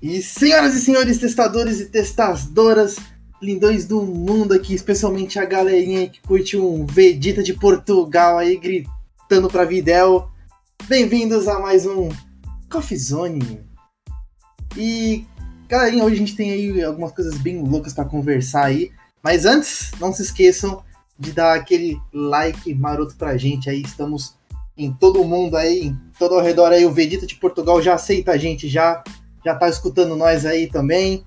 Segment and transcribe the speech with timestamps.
[0.00, 2.96] E senhoras e senhores testadores e testadoras,
[3.42, 9.48] lindões do mundo aqui, especialmente a galerinha que curte um Vegeta de Portugal aí gritando
[9.50, 10.30] pra Videl.
[10.86, 12.10] Bem-vindos a mais um
[12.70, 13.60] Coffee Zone.
[14.76, 15.26] E
[15.66, 18.92] galerinha, hoje a gente tem aí algumas coisas bem loucas para conversar aí.
[19.20, 20.80] Mas antes, não se esqueçam
[21.18, 23.82] de dar aquele like maroto pra gente aí.
[23.82, 24.36] Estamos
[24.76, 26.86] em todo mundo aí, em todo ao redor aí.
[26.86, 29.02] O Vegeta de Portugal já aceita a gente, já
[29.48, 31.24] já tá escutando nós aí também.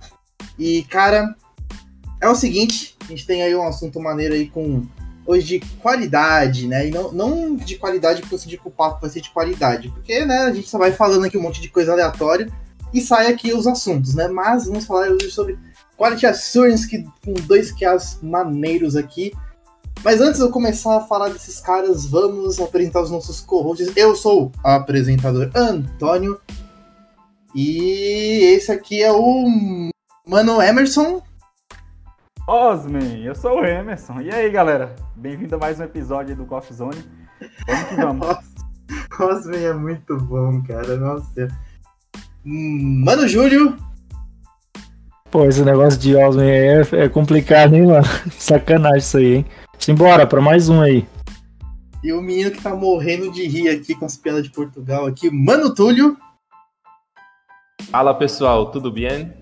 [0.58, 1.36] E, cara,
[2.22, 4.86] é o seguinte, a gente tem aí um assunto maneiro aí com
[5.26, 6.88] hoje de qualidade, né?
[6.88, 9.90] E não, não de qualidade porque eu senti que o papo vai ser de qualidade,
[9.90, 12.48] porque, né, a gente só vai falando aqui um monte de coisa aleatória
[12.94, 14.28] e sai aqui os assuntos, né?
[14.28, 15.58] Mas vamos falar hoje sobre
[15.98, 19.32] Quality Assurance que, com dois QAs maneiros aqui.
[20.04, 23.92] Mas antes de eu começar a falar desses caras, vamos apresentar os nossos co-hosts.
[23.96, 26.40] Eu sou o apresentador Antônio
[27.54, 29.90] e esse aqui é o
[30.28, 31.22] Mano Emerson.
[32.48, 34.22] Osman, eu sou o Emerson.
[34.22, 34.96] E aí, galera?
[35.16, 37.04] Bem-vindo a mais um episódio do Coffee Zone.
[37.68, 38.38] Vamos que vamos.
[39.20, 40.96] Osman é muito bom, cara.
[40.98, 41.48] Nossa.
[42.44, 43.76] Mano Júlio.
[45.30, 48.06] Pô, esse negócio de Osman é, é complicado, hein, mano?
[48.32, 49.46] Sacanagem isso aí, hein?
[49.78, 51.08] Simbora, pra mais um aí.
[52.04, 55.30] E o menino que tá morrendo de rir aqui com as piadas de Portugal aqui,
[55.30, 56.18] Mano Túlio.
[57.90, 59.34] Fala pessoal, tudo bem?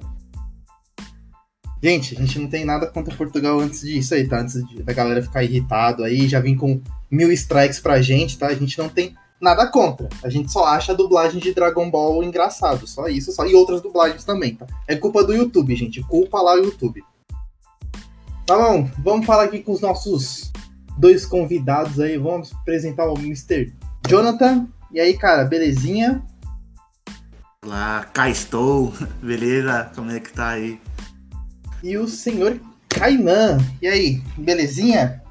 [1.81, 4.39] Gente, a gente não tem nada contra Portugal antes disso aí, tá?
[4.39, 8.47] Antes da galera ficar irritado aí, já vim com mil strikes pra gente, tá?
[8.47, 10.09] A gente não tem nada contra.
[10.23, 13.81] A gente só acha a dublagem de Dragon Ball engraçado, só isso, só e outras
[13.81, 14.65] dublagens também, tá?
[14.87, 16.01] É culpa do YouTube, gente.
[16.01, 17.01] Culpa lá o YouTube.
[18.45, 20.51] Tá bom, vamos falar aqui com os nossos
[20.97, 22.17] dois convidados aí.
[22.17, 23.73] Vamos apresentar o Mr.
[24.07, 24.67] Jonathan.
[24.91, 26.21] E aí, cara, belezinha?
[27.65, 28.93] Olá, cá estou.
[29.21, 29.91] Beleza?
[29.93, 30.79] Como é que tá aí?
[31.83, 32.57] E o senhor
[32.87, 33.57] Kainan.
[33.81, 35.21] E aí, belezinha?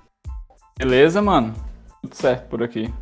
[0.78, 1.54] Beleza, mano.
[2.02, 2.92] Tudo certo por aqui.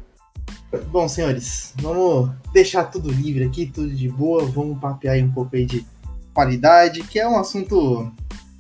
[0.92, 4.44] Bom, senhores, vamos deixar tudo livre aqui, tudo de boa.
[4.44, 5.84] Vamos papear aí um pouco aí de
[6.32, 8.12] qualidade, que é um assunto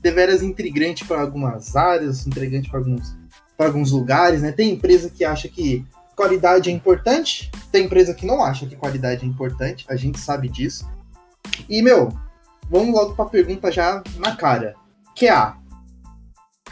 [0.02, 3.16] deveras intrigante para algumas áreas, intrigante para alguns,
[3.56, 4.50] para alguns lugares, né?
[4.50, 9.22] Tem empresa que acha que qualidade é importante, tem empresa que não acha que qualidade
[9.22, 10.90] é importante, a gente sabe disso.
[11.68, 12.08] E, meu,
[12.70, 14.74] vamos logo para a pergunta já na cara.
[15.14, 15.52] Que é,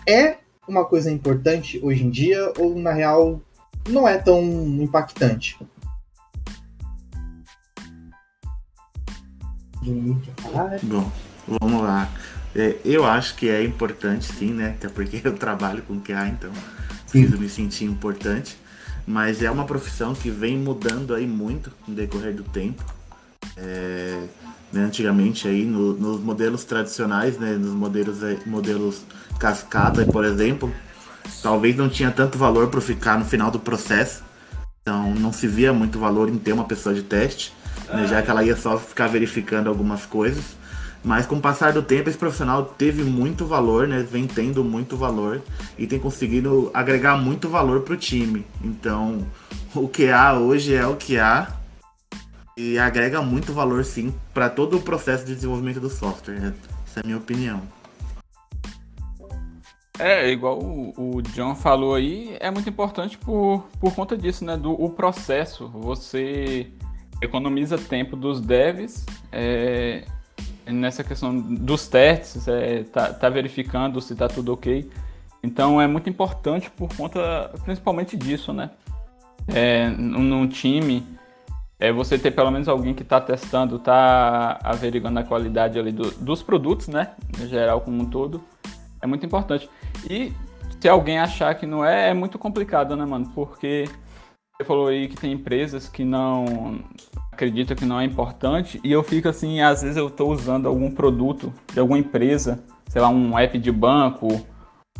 [0.09, 3.41] é uma coisa importante hoje em dia ou, na real,
[3.87, 5.59] não é tão impactante?
[10.83, 11.13] Bom,
[11.47, 12.11] vamos lá.
[12.57, 14.71] É, eu acho que é importante sim, né?
[14.71, 16.51] Até porque eu trabalho com QA, então
[17.11, 18.64] preciso me sentir importante
[19.07, 22.85] mas é uma profissão que vem mudando aí muito no decorrer do tempo.
[23.57, 24.27] É,
[24.73, 29.03] né, antigamente aí no, nos modelos tradicionais, né, nos modelos, é, modelos
[29.39, 30.73] cascata, por exemplo,
[31.43, 34.25] talvez não tinha tanto valor para ficar no final do processo.
[34.83, 37.55] Então não se via muito valor em ter uma pessoa de teste,
[37.89, 40.45] né, já que ela ia só ficar verificando algumas coisas.
[41.05, 44.03] Mas com o passar do tempo, esse profissional teve muito valor, né?
[44.03, 45.43] Vem tendo muito valor
[45.77, 48.47] e tem conseguido agregar muito valor para o time.
[48.63, 49.27] Então,
[49.75, 51.53] o que há hoje é o que há
[52.57, 56.41] e agrega muito valor, sim, para todo o processo de desenvolvimento do software.
[56.41, 56.55] Né?
[56.87, 57.63] Essa é a minha opinião.
[59.99, 64.57] É, igual o, o John falou aí, é muito importante por, por conta disso, né?
[64.57, 65.69] Do o processo.
[65.69, 66.73] Você
[67.21, 69.05] economiza tempo dos devs.
[69.31, 70.05] É,
[70.67, 74.91] nessa questão dos testes, é, tá, tá verificando se tá tudo ok.
[75.43, 78.71] Então é muito importante por conta principalmente disso, né?
[79.47, 81.07] É, num time,
[81.79, 86.11] é você ter pelo menos alguém que está testando, está averiguando a qualidade ali do,
[86.13, 87.11] dos produtos, né?
[87.39, 88.43] Em geral, como um todo.
[89.03, 89.69] É muito importante.
[90.09, 90.33] E
[90.81, 93.31] se alguém achar que não é, é muito complicado, né, mano?
[93.35, 93.85] Porque
[94.57, 96.81] você falou aí que tem empresas que não
[97.33, 100.91] acreditam que não é importante e eu fico assim, às vezes eu estou usando algum
[100.93, 104.29] produto de alguma empresa, sei lá, um app de banco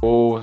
[0.03, 0.43] ou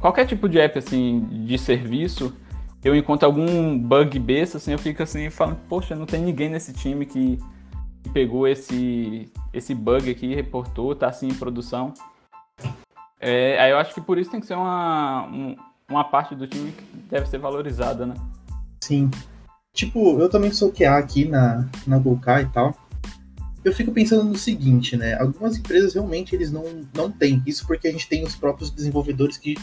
[0.00, 2.34] qualquer tipo de app assim de serviço,
[2.82, 6.72] eu encontro algum bug besta assim, eu fico assim falando, poxa, não tem ninguém nesse
[6.72, 7.38] time que,
[8.12, 11.94] pegou esse esse bug aqui, reportou, tá assim em produção.
[13.20, 15.54] É, aí eu acho que por isso tem que ser uma, um,
[15.88, 18.14] uma parte do time que deve ser valorizada, né?
[18.82, 19.10] Sim.
[19.72, 22.76] Tipo, eu também sou QA aqui na, na Golkai e tal.
[23.64, 25.20] Eu fico pensando no seguinte, né?
[25.20, 27.42] Algumas empresas realmente eles não, não têm.
[27.46, 29.54] Isso porque a gente tem os próprios desenvolvedores que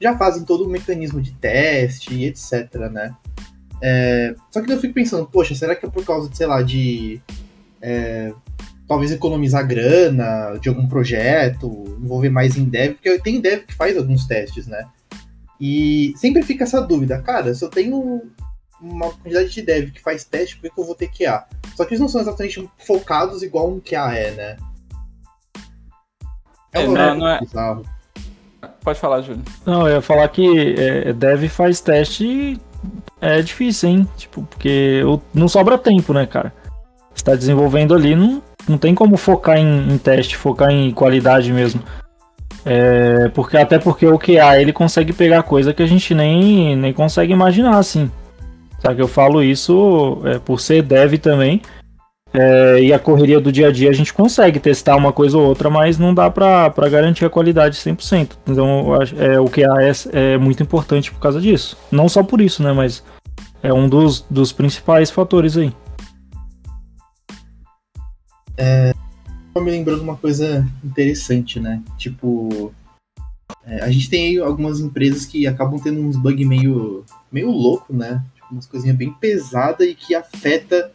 [0.00, 3.14] já fazem todo o mecanismo de teste e etc, né?
[3.82, 6.62] É, só que eu fico pensando, poxa, será que é por causa de, sei lá,
[6.62, 7.20] de
[7.80, 8.32] é,
[8.86, 13.96] talvez economizar grana de algum projeto, envolver mais em dev, porque tem dev que faz
[13.96, 14.86] alguns testes, né?
[15.60, 18.22] E sempre fica essa dúvida, cara, se eu tenho
[18.80, 21.44] uma quantidade de dev que faz teste, por que eu vou ter QA?
[21.76, 24.56] Só que eles não são exatamente focados igual um QA é, né?
[26.72, 27.40] É, um não, não é...
[27.40, 27.84] bizarro.
[28.82, 29.42] Pode falar, Júlio.
[29.66, 32.58] Não, eu ia falar que é, dev faz teste
[33.20, 34.08] é difícil, hein?
[34.16, 35.02] Tipo, porque
[35.34, 36.52] não sobra tempo, né, cara?
[37.14, 41.52] Você tá desenvolvendo ali, não, não tem como focar em, em teste, focar em qualidade
[41.52, 41.82] mesmo.
[42.64, 46.92] É, porque até porque o QA ele consegue pegar coisa que a gente nem, nem
[46.92, 48.10] consegue imaginar assim.
[48.80, 51.62] Só que eu falo isso é, por ser dev também.
[52.32, 55.44] É, e a correria do dia a dia a gente consegue testar uma coisa ou
[55.44, 58.30] outra, mas não dá para garantir a qualidade 100%.
[58.46, 61.76] Então é, o QA é, é muito importante por causa disso.
[61.90, 62.72] Não só por isso, né?
[62.72, 63.02] Mas
[63.62, 65.72] é um dos, dos principais fatores aí.
[68.56, 68.92] É,
[69.56, 71.82] me lembrou de uma coisa interessante, né?
[71.98, 72.72] Tipo,
[73.64, 77.92] é, a gente tem aí algumas empresas que acabam tendo uns bugs meio, meio louco,
[77.92, 78.22] né?
[78.50, 80.92] Umas coisinhas bem pesadas e que afeta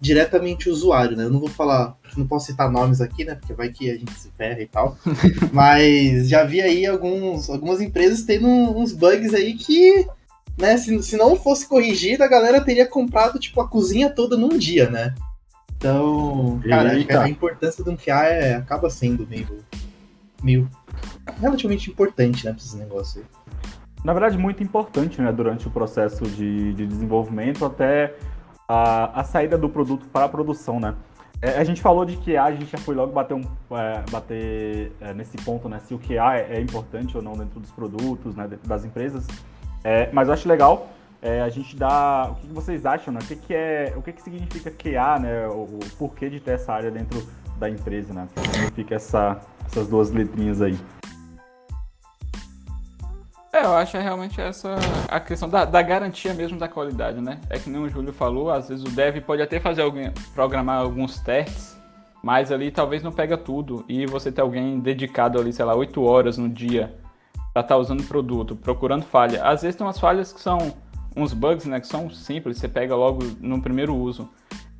[0.00, 1.24] diretamente o usuário, né?
[1.24, 3.36] Eu não vou falar, não posso citar nomes aqui, né?
[3.36, 4.98] Porque vai que a gente se ferra e tal.
[5.52, 10.06] Mas já vi aí alguns, algumas empresas tendo uns bugs aí que,
[10.58, 10.76] né?
[10.76, 14.90] Se, se não fosse corrigido, a galera teria comprado, tipo, a cozinha toda num dia,
[14.90, 15.14] né?
[15.76, 17.22] Então, cara, Eita.
[17.22, 19.58] a importância do QA é, acaba sendo meio,
[20.42, 20.70] meio
[21.40, 23.42] relativamente importante, né, pra esse negócio aí.
[24.04, 28.14] Na verdade, muito importante, né, durante o processo de, de desenvolvimento até
[28.68, 30.94] a, a saída do produto para a produção, né?
[31.40, 34.92] É, a gente falou de QA, a gente já foi logo bater, um, é, bater
[35.00, 35.80] é, nesse ponto, né?
[35.80, 38.46] Se o QA é, é, importante ou não dentro dos produtos, né?
[38.46, 39.26] Dentro das empresas.
[39.82, 40.88] É, mas eu acho legal
[41.20, 42.30] é, a gente dar.
[42.30, 43.20] O que, vocês acham, né?
[43.20, 45.48] O que, que, é, o que, que significa QA, né?
[45.48, 47.26] O, o, porquê de ter essa área dentro
[47.58, 48.28] da empresa, né?
[48.30, 50.78] O que significa essa, essas duas letrinhas aí?
[53.52, 54.76] É, eu acho realmente essa
[55.08, 57.38] a questão da, da, garantia mesmo da qualidade, né?
[57.50, 60.80] É que nem o Júlio falou, às vezes o dev pode até fazer alguém, programar
[60.80, 61.78] alguns testes,
[62.22, 63.84] mas ali talvez não pega tudo.
[63.86, 66.94] E você ter alguém dedicado ali, sei lá, 8 horas no dia
[67.52, 69.44] para estar tá usando o produto, procurando falha.
[69.44, 70.74] Às vezes tem umas falhas que são
[71.14, 74.30] uns bugs, né, que são simples, você pega logo no primeiro uso.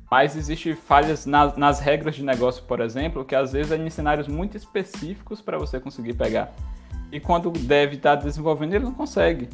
[0.09, 3.89] Mas existe falhas nas, nas regras de negócio, por exemplo, que às vezes é em
[3.91, 6.51] cenários muito específicos para você conseguir pegar.
[7.13, 9.47] E quando deve estar tá desenvolvendo, ele não consegue.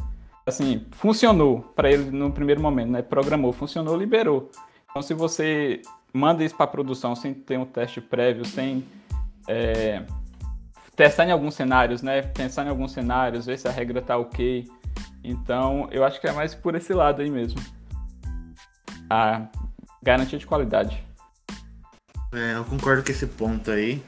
[0.46, 3.02] Assim, funcionou para ele no primeiro momento, né?
[3.02, 4.50] Programou, funcionou, liberou.
[4.90, 5.82] Então, se você
[6.14, 8.86] manda isso para produção sem ter um teste prévio, sem
[9.46, 10.04] é,
[10.96, 12.22] testar em alguns cenários, né?
[12.22, 14.66] Pensar em alguns cenários, ver se a regra tá ok.
[15.22, 17.60] Então, eu acho que é mais por esse lado aí mesmo.
[19.10, 19.48] A
[20.02, 21.04] garantia de qualidade.
[22.34, 24.02] É, eu concordo com esse ponto aí.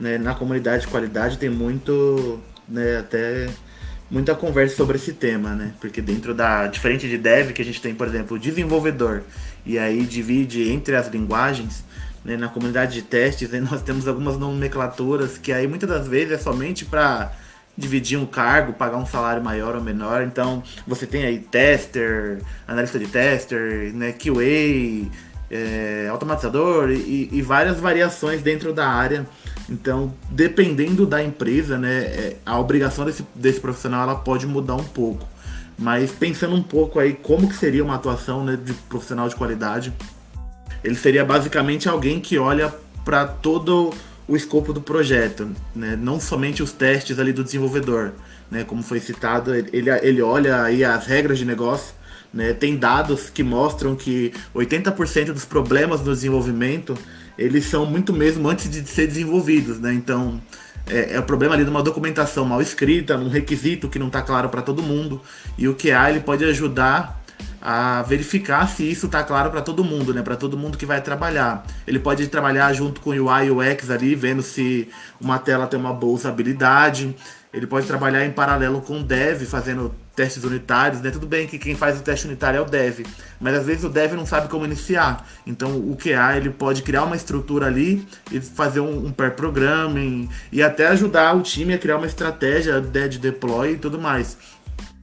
[0.00, 0.18] Né?
[0.18, 3.48] Na comunidade de qualidade tem muito né, até
[4.10, 5.72] muita conversa sobre esse tema, né?
[5.80, 6.66] Porque dentro da.
[6.66, 9.22] Diferente de dev, que a gente tem, por exemplo, desenvolvedor,
[9.64, 11.84] e aí divide entre as linguagens,
[12.24, 16.32] né, na comunidade de testes, aí nós temos algumas nomenclaturas que aí muitas das vezes
[16.32, 17.32] é somente para
[17.76, 20.22] dividir um cargo, pagar um salário maior ou menor.
[20.22, 25.10] Então, você tem aí tester, analista de tester, né, QA,
[25.50, 29.26] é, automatizador e, e várias variações dentro da área
[29.68, 34.84] então, dependendo da empresa, né, é, a obrigação desse, desse profissional ela pode mudar um
[34.84, 35.26] pouco.
[35.78, 39.92] Mas pensando um pouco aí como que seria uma atuação né, de profissional de qualidade,
[40.82, 42.72] ele seria basicamente alguém que olha
[43.04, 43.92] para todo
[44.28, 45.96] o escopo do projeto, né?
[45.96, 48.12] não somente os testes ali do desenvolvedor,
[48.50, 48.64] né?
[48.64, 51.94] como foi citado, ele, ele olha aí as regras de negócio,
[52.36, 52.52] né?
[52.52, 56.96] tem dados que mostram que 80% dos problemas no desenvolvimento
[57.38, 59.92] eles são muito mesmo antes de ser desenvolvidos, né?
[59.92, 60.40] Então
[60.86, 64.22] é, é o problema ali de uma documentação mal escrita, um requisito que não está
[64.22, 65.20] claro para todo mundo.
[65.58, 67.22] E o QA ele pode ajudar
[67.60, 70.22] a verificar se isso está claro para todo mundo, né?
[70.22, 71.66] Para todo mundo que vai trabalhar.
[71.86, 74.88] Ele pode trabalhar junto com o UI e UX ali, vendo se
[75.20, 77.14] uma tela tem uma boa usabilidade.
[77.52, 81.10] Ele pode trabalhar em paralelo com o dev, fazendo testes unitários, né?
[81.10, 83.06] Tudo bem que quem faz o teste unitário é o dev,
[83.38, 85.28] mas às vezes o dev não sabe como iniciar.
[85.46, 90.28] Então o QA ele pode criar uma estrutura ali e fazer um, um pair programming
[90.50, 94.38] e até ajudar o time a criar uma estratégia de, de deploy e tudo mais.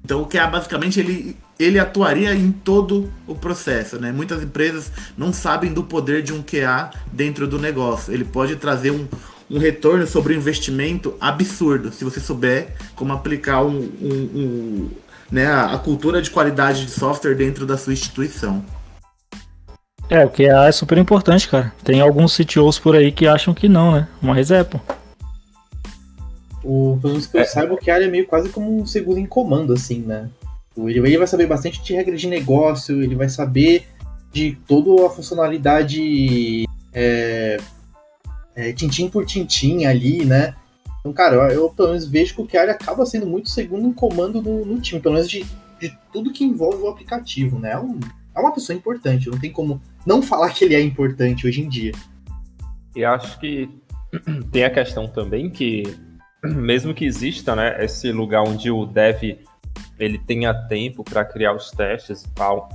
[0.03, 4.11] Então o QA basicamente ele, ele atuaria em todo o processo, né?
[4.11, 8.13] Muitas empresas não sabem do poder de um QA dentro do negócio.
[8.13, 9.07] Ele pode trazer um,
[9.53, 14.89] um retorno sobre o investimento absurdo se você souber como aplicar um, um, um
[15.31, 18.65] né, a cultura de qualidade de software dentro da sua instituição.
[20.09, 21.71] É, o QA é super importante, cara.
[21.83, 24.07] Tem alguns CTOs por aí que acham que não, né?
[24.19, 24.79] Mas é, pô.
[26.63, 29.25] O, pelo menos que eu saiba, o QA é meio quase como um segundo em
[29.25, 30.29] comando, assim, né?
[30.75, 33.85] Ele, ele vai saber bastante de regras de negócio, ele vai saber
[34.31, 37.57] de toda a funcionalidade é,
[38.55, 40.55] é, tintim por tintim ali, né?
[40.99, 43.93] Então, cara, eu, eu pelo menos vejo que o QA acaba sendo muito segundo em
[43.93, 45.45] comando no, no time, pelo menos de,
[45.79, 47.71] de tudo que envolve o aplicativo, né?
[47.71, 47.99] É, um,
[48.35, 51.69] é uma pessoa importante, não tem como não falar que ele é importante hoje em
[51.69, 51.91] dia.
[52.95, 53.69] E acho que
[54.51, 55.83] tem a questão também que,
[56.43, 59.39] mesmo que exista né, esse lugar onde o dev
[59.99, 62.69] ele tenha tempo para criar os testes e tal,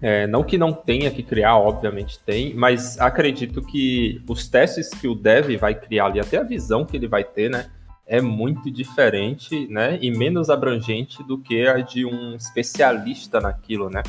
[0.00, 5.08] é, não que não tenha que criar, obviamente tem, mas acredito que os testes que
[5.08, 7.70] o dev vai criar ali, até a visão que ele vai ter, né,
[8.06, 14.02] é muito diferente, né, e menos abrangente do que a de um especialista naquilo, né.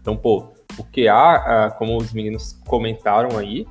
[0.00, 3.66] Então, pô, o QA, ah, como os meninos comentaram aí,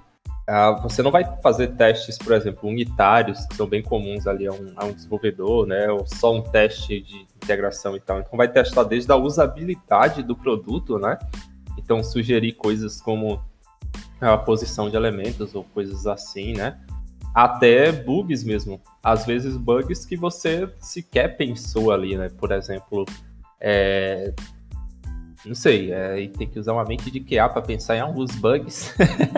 [0.48, 4.52] ah, você não vai fazer testes, por exemplo, unitários, que são bem comuns ali a
[4.52, 8.20] um, a um desenvolvedor, né, ou só um teste de integração e tal.
[8.20, 11.18] Então, vai testar desde a usabilidade do produto, né,
[11.80, 13.42] então, sugerir coisas como
[14.20, 16.80] a posição de elementos ou coisas assim, né?
[17.34, 18.82] Até bugs mesmo.
[19.02, 22.30] Às vezes, bugs que você sequer pensou ali, né?
[22.30, 23.06] Por exemplo,
[23.62, 24.34] é...
[25.46, 26.28] não sei, é...
[26.28, 28.94] tem que usar uma mente de QA para pensar em alguns bugs.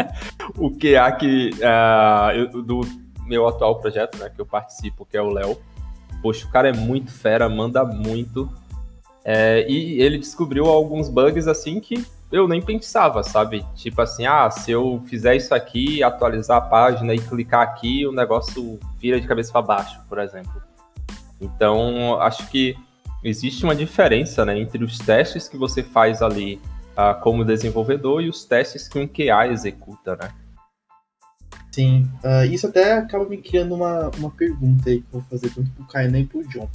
[0.57, 2.81] o QA que uh, eu, do
[3.25, 5.57] meu atual projeto, né, que eu participo, que é o Léo.
[6.21, 8.49] Poxa, o cara é muito fera, manda muito.
[9.23, 13.65] É, e ele descobriu alguns bugs assim que eu nem pensava, sabe?
[13.75, 18.11] Tipo assim, ah, se eu fizer isso aqui, atualizar a página e clicar aqui, o
[18.11, 20.61] negócio vira de cabeça para baixo, por exemplo.
[21.39, 22.75] Então, acho que
[23.23, 26.61] existe uma diferença né, entre os testes que você faz ali
[26.91, 30.31] uh, como desenvolvedor e os testes que um QA executa, né?
[31.71, 35.49] Sim, uh, isso até acaba me criando uma, uma pergunta aí que eu vou fazer
[35.53, 36.69] tanto pro Kainan e pro John.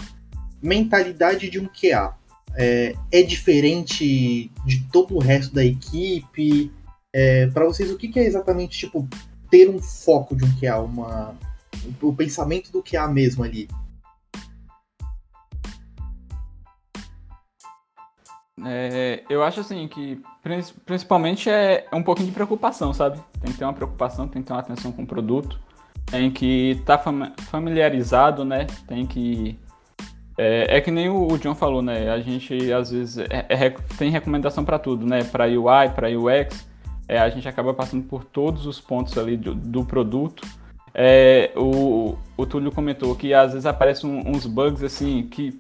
[0.63, 2.15] Mentalidade de um QA
[2.55, 6.73] é, é diferente de todo o resto da equipe?
[7.13, 9.09] É, para vocês, o que, que, é exatamente tipo
[9.51, 11.35] ter um foco de um QA, uma,
[12.03, 13.69] o pensamento do QA mesmo ali?
[18.65, 20.21] É, eu acho assim que
[20.85, 23.21] principalmente é, é um pouquinho de preocupação, sabe?
[23.41, 25.61] Tem que ter uma preocupação, tem que ter uma atenção com o produto,
[26.07, 28.67] tem que estar tá familiarizado, né?
[28.87, 29.59] Tem que
[30.39, 32.11] é, é, que nem o, John falou, né?
[32.11, 35.25] A gente às vezes é, é, tem recomendação para tudo, né?
[35.25, 36.69] Para UI, para UX,
[37.09, 40.47] é, a gente acaba passando por todos os pontos ali do, do produto.
[40.93, 45.59] É, o, o Túlio comentou que às vezes aparecem uns bugs assim que,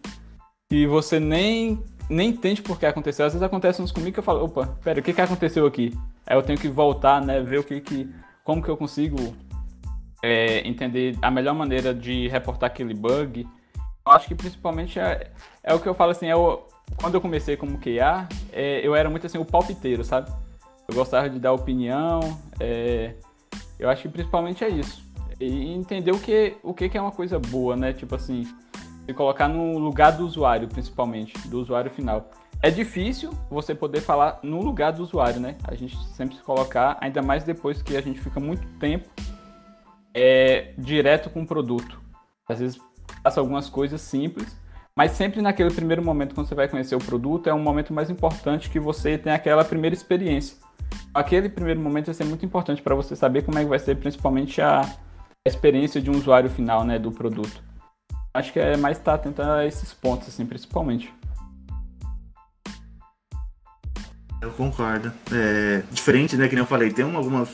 [0.69, 3.25] que você nem, nem entende por que aconteceu.
[3.25, 5.93] Às vezes acontece uns comigo que eu falo, opa, pera, o que, que aconteceu aqui?
[6.27, 7.41] Aí eu tenho que voltar, né?
[7.41, 8.11] Ver o que que.
[8.45, 9.35] como que eu consigo
[10.23, 13.47] é, entender a melhor maneira de reportar aquele bug
[14.13, 15.31] acho que principalmente é,
[15.63, 16.63] é o que eu falo assim, é o,
[16.97, 20.31] quando eu comecei como QA, é, eu era muito assim, o palpiteiro, sabe?
[20.89, 22.21] Eu gostava de dar opinião,
[22.61, 23.15] é,
[23.79, 25.05] eu acho que principalmente é isso.
[25.41, 27.93] E entender o que, o que é uma coisa boa, né?
[27.93, 28.45] Tipo assim,
[29.05, 32.31] se colocar no lugar do usuário, principalmente, do usuário final.
[32.63, 35.57] É difícil você poder falar no lugar do usuário, né?
[35.65, 39.09] A gente sempre se colocar, ainda mais depois que a gente fica muito tempo
[40.15, 42.01] é, direto com o produto.
[42.49, 42.81] Às vezes
[43.23, 44.57] faça algumas coisas simples,
[44.97, 48.09] mas sempre naquele primeiro momento, quando você vai conhecer o produto, é um momento mais
[48.09, 50.57] importante que você tem aquela primeira experiência.
[51.13, 53.97] Aquele primeiro momento vai ser muito importante para você saber como é que vai ser,
[53.97, 54.89] principalmente a
[55.47, 57.63] experiência de um usuário final né, do produto.
[58.33, 61.13] Acho que é mais estar atento a esses pontos, assim, principalmente.
[64.41, 65.13] Eu concordo.
[65.33, 67.51] É, diferente, né, que nem eu falei, tem algumas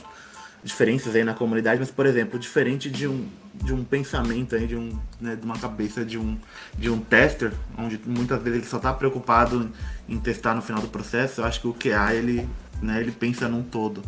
[0.63, 3.29] diferenças aí na comunidade, mas, por exemplo, diferente de um,
[3.63, 6.37] de um pensamento aí, de, um, né, de uma cabeça de um,
[6.77, 9.71] de um tester, onde muitas vezes ele só está preocupado
[10.09, 12.49] em testar no final do processo, eu acho que o QA ele,
[12.81, 14.03] né, ele pensa num todo.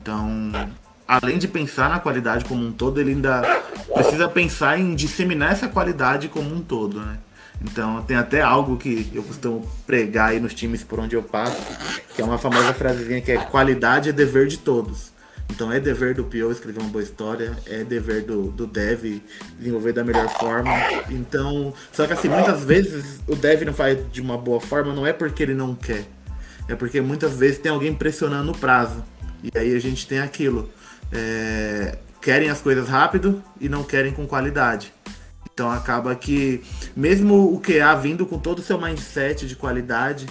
[0.00, 0.52] Então,
[1.06, 3.42] além de pensar na qualidade como um todo, ele ainda
[3.92, 7.18] precisa pensar em disseminar essa qualidade como um todo, né?
[7.60, 11.60] Então tem até algo que eu costumo pregar aí nos times por onde eu passo,
[12.14, 15.12] que é uma famosa frasezinha que é qualidade é dever de todos.
[15.50, 19.20] Então é dever do PO escrever uma boa história, é dever do, do dev
[19.58, 20.70] desenvolver da melhor forma.
[21.10, 25.06] Então, só que assim, muitas vezes o dev não faz de uma boa forma, não
[25.06, 26.04] é porque ele não quer.
[26.68, 29.02] É porque muitas vezes tem alguém pressionando o prazo.
[29.42, 30.70] E aí a gente tem aquilo.
[31.10, 34.92] É, querem as coisas rápido e não querem com qualidade.
[35.52, 36.62] Então acaba que,
[36.94, 40.26] mesmo o QA vindo com todo o seu mindset de qualidade,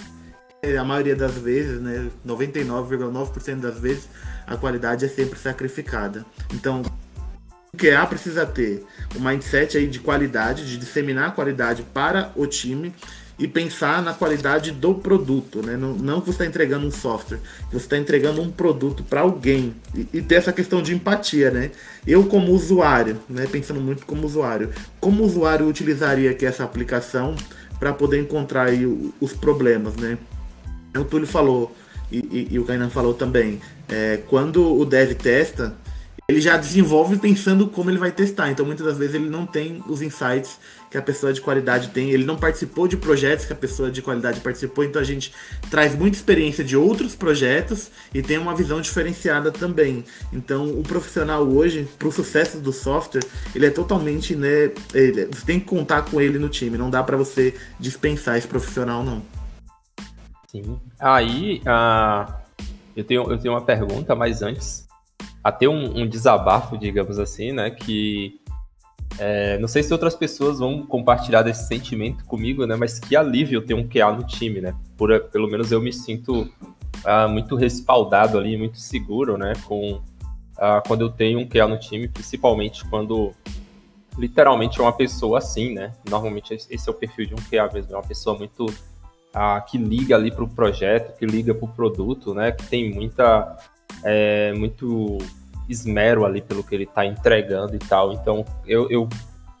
[0.62, 4.08] é, a maioria das vezes, né, 99,9% das vezes,
[4.48, 6.24] a qualidade é sempre sacrificada.
[6.54, 6.82] Então,
[7.72, 12.32] o QA precisa ter o um mindset aí de qualidade, de disseminar a qualidade para
[12.34, 12.94] o time
[13.38, 15.76] e pensar na qualidade do produto, né?
[15.76, 17.38] Não, não que você está entregando um software,
[17.70, 21.70] você está entregando um produto para alguém e, e, ter essa questão de empatia, né?
[22.04, 23.46] Eu como usuário, né?
[23.46, 27.36] Pensando muito como usuário, como usuário utilizaria aqui essa aplicação
[27.78, 28.84] para poder encontrar aí
[29.20, 30.18] os problemas, né?
[30.96, 31.76] O Túlio falou
[32.10, 35.76] e, e, e o Kainan falou também, é, quando o dev testa,
[36.30, 38.50] ele já desenvolve pensando como ele vai testar.
[38.50, 40.58] Então, muitas das vezes, ele não tem os insights
[40.90, 42.10] que a pessoa de qualidade tem.
[42.10, 44.84] Ele não participou de projetos que a pessoa de qualidade participou.
[44.84, 45.32] Então, a gente
[45.70, 50.04] traz muita experiência de outros projetos e tem uma visão diferenciada também.
[50.30, 54.70] Então, o profissional hoje, para o sucesso do software, ele é totalmente, né?
[54.92, 56.76] Ele, você tem que contar com ele no time.
[56.76, 59.22] Não dá para você dispensar esse profissional, não.
[60.50, 60.78] Sim.
[61.00, 62.47] Aí, uh,
[63.00, 64.88] eu, tenho, eu tenho uma pergunta, mas antes
[65.42, 67.70] a ter um, um desabafo, digamos assim, né?
[67.70, 68.40] Que
[69.18, 72.76] é, não sei se outras pessoas vão compartilhar desse sentimento comigo, né?
[72.76, 74.74] Mas que alívio ter um QA no time, né?
[74.96, 76.52] Por, pelo menos eu me sinto
[77.04, 79.52] ah, muito respaldado ali, muito seguro, né?
[79.64, 80.02] Com
[80.56, 83.32] ah, quando eu tenho um QA no time, principalmente quando
[84.18, 85.92] literalmente é uma pessoa assim, né?
[86.08, 88.66] Normalmente esse é o perfil de um QA mesmo, é uma pessoa muito
[89.34, 92.52] ah, que liga ali para o projeto, que liga para o produto, né?
[92.52, 93.56] Que tem muita
[94.04, 95.18] é, muito
[95.68, 98.12] esmero ali pelo que ele está entregando e tal.
[98.12, 99.08] Então, eu, eu,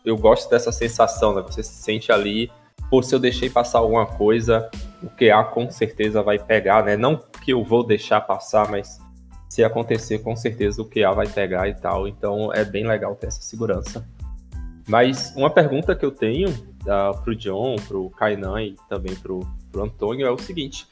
[0.04, 1.42] eu gosto dessa sensação, né?
[1.42, 2.50] Você se sente ali,
[2.90, 4.70] pô, se eu deixei passar alguma coisa,
[5.02, 6.96] o QA com certeza vai pegar, né?
[6.96, 9.00] Não que eu vou deixar passar, mas
[9.48, 12.08] se acontecer, com certeza o QA vai pegar e tal.
[12.08, 14.06] Então, é bem legal ter essa segurança.
[14.86, 19.14] Mas uma pergunta que eu tenho uh, pro John, pro Kainan e também
[19.70, 20.86] pro, pro Antônio é o seguinte.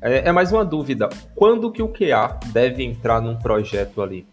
[0.00, 1.08] É, é, mais uma dúvida.
[1.34, 4.26] Quando que o QA deve entrar num projeto ali?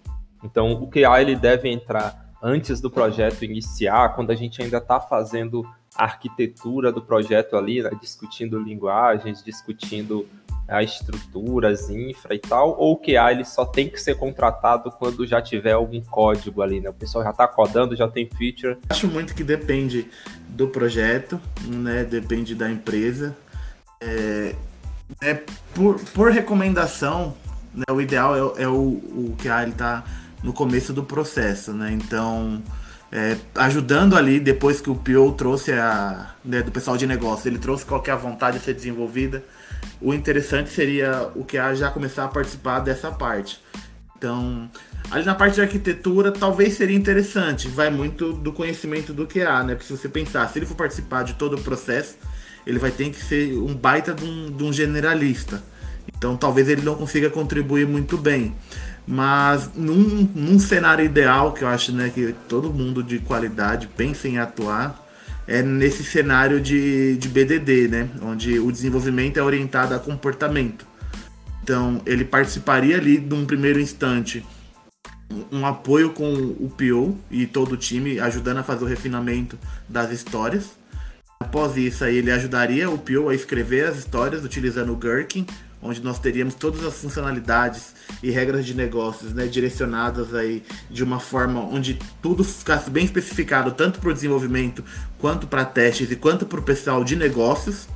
[0.44, 5.00] Então, o QA ele deve entrar antes do projeto iniciar, quando a gente ainda está
[5.00, 5.64] fazendo
[5.96, 7.90] a arquitetura do projeto ali, né?
[8.00, 10.28] discutindo linguagens, discutindo
[10.68, 15.26] a estruturas, infra e tal, ou o QA ele só tem que ser contratado quando
[15.26, 16.90] já tiver algum código ali, né?
[16.90, 18.78] O pessoal já está codando, já tem feature.
[18.90, 20.10] Acho muito que depende
[20.50, 22.04] do projeto, né?
[22.04, 23.36] Depende da empresa.
[24.02, 24.56] É,
[25.22, 25.42] é,
[25.74, 27.34] por, por recomendação,
[27.74, 30.04] né, o ideal é, é o, o que ele está
[30.44, 31.92] no começo do processo, né?
[31.92, 32.62] Então,
[33.12, 36.32] é, ajudando ali, depois que o PO trouxe a.
[36.44, 39.44] Né, do pessoal de negócio, ele trouxe qualquer vontade de ser desenvolvida.
[40.02, 43.60] O interessante seria o que já começar a participar dessa parte.
[44.18, 44.70] Então,
[45.12, 47.68] ali na parte de arquitetura, talvez seria interessante.
[47.68, 49.76] Vai muito do conhecimento do QA, né?
[49.76, 52.16] Porque se você pensar, se ele for participar de todo o processo,
[52.66, 55.64] ele vai ter que ser um baita de um, de um generalista.
[56.18, 58.56] Então talvez ele não consiga contribuir muito bem.
[59.06, 64.28] Mas num, num cenário ideal, que eu acho né, que todo mundo de qualidade pensa
[64.28, 65.07] em atuar,
[65.48, 68.10] é nesse cenário de, de BDD, né?
[68.22, 70.86] Onde o desenvolvimento é orientado a comportamento.
[71.64, 74.46] Então, ele participaria ali, num primeiro instante,
[75.52, 79.58] um apoio com o PO e todo o time, ajudando a fazer o refinamento
[79.88, 80.72] das histórias.
[81.40, 85.46] Após isso, aí, ele ajudaria o Pio a escrever as histórias utilizando o Gherkin,
[85.82, 91.20] onde nós teríamos todas as funcionalidades e regras de negócios né, direcionadas aí de uma
[91.20, 94.84] forma onde tudo ficasse bem especificado, tanto para o desenvolvimento,
[95.20, 97.88] quanto para testes e quanto para o pessoal de negócios.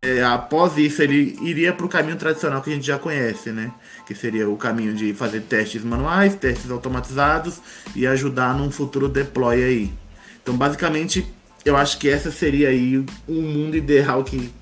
[0.00, 3.72] É, após isso, ele iria para o caminho tradicional que a gente já conhece, né?
[4.06, 7.60] Que seria o caminho de fazer testes manuais, testes automatizados
[7.96, 9.92] e ajudar num futuro deploy aí.
[10.40, 11.26] Então, basicamente,
[11.64, 14.52] eu acho que essa seria aí um mundo ideal que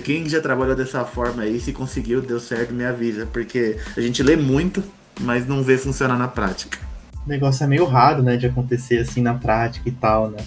[0.00, 4.22] quem já trabalhou dessa forma aí, se conseguiu, deu certo, me avisa, porque a gente
[4.22, 4.82] lê muito,
[5.20, 6.78] mas não vê funcionar na prática.
[7.24, 10.38] O negócio é meio raro, né, de acontecer assim na prática e tal, né?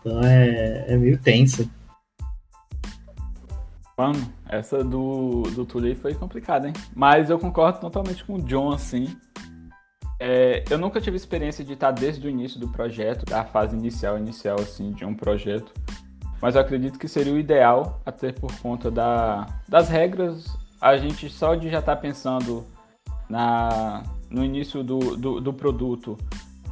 [0.00, 1.68] Então é, é meio tenso.
[3.96, 6.72] Mano, essa do, do Tully foi complicada, hein?
[6.94, 9.16] Mas eu concordo totalmente com o John, assim.
[10.20, 14.18] É, eu nunca tive experiência de estar desde o início do projeto, da fase inicial,
[14.18, 15.72] inicial assim, de um projeto.
[16.40, 21.28] Mas eu acredito que seria o ideal, até por conta da, das regras, a gente
[21.28, 22.64] só de já estar pensando
[23.28, 26.16] na, no início do, do, do produto,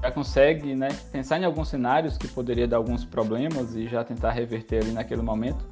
[0.00, 4.30] já consegue né, pensar em alguns cenários que poderia dar alguns problemas e já tentar
[4.30, 5.64] reverter ali naquele momento.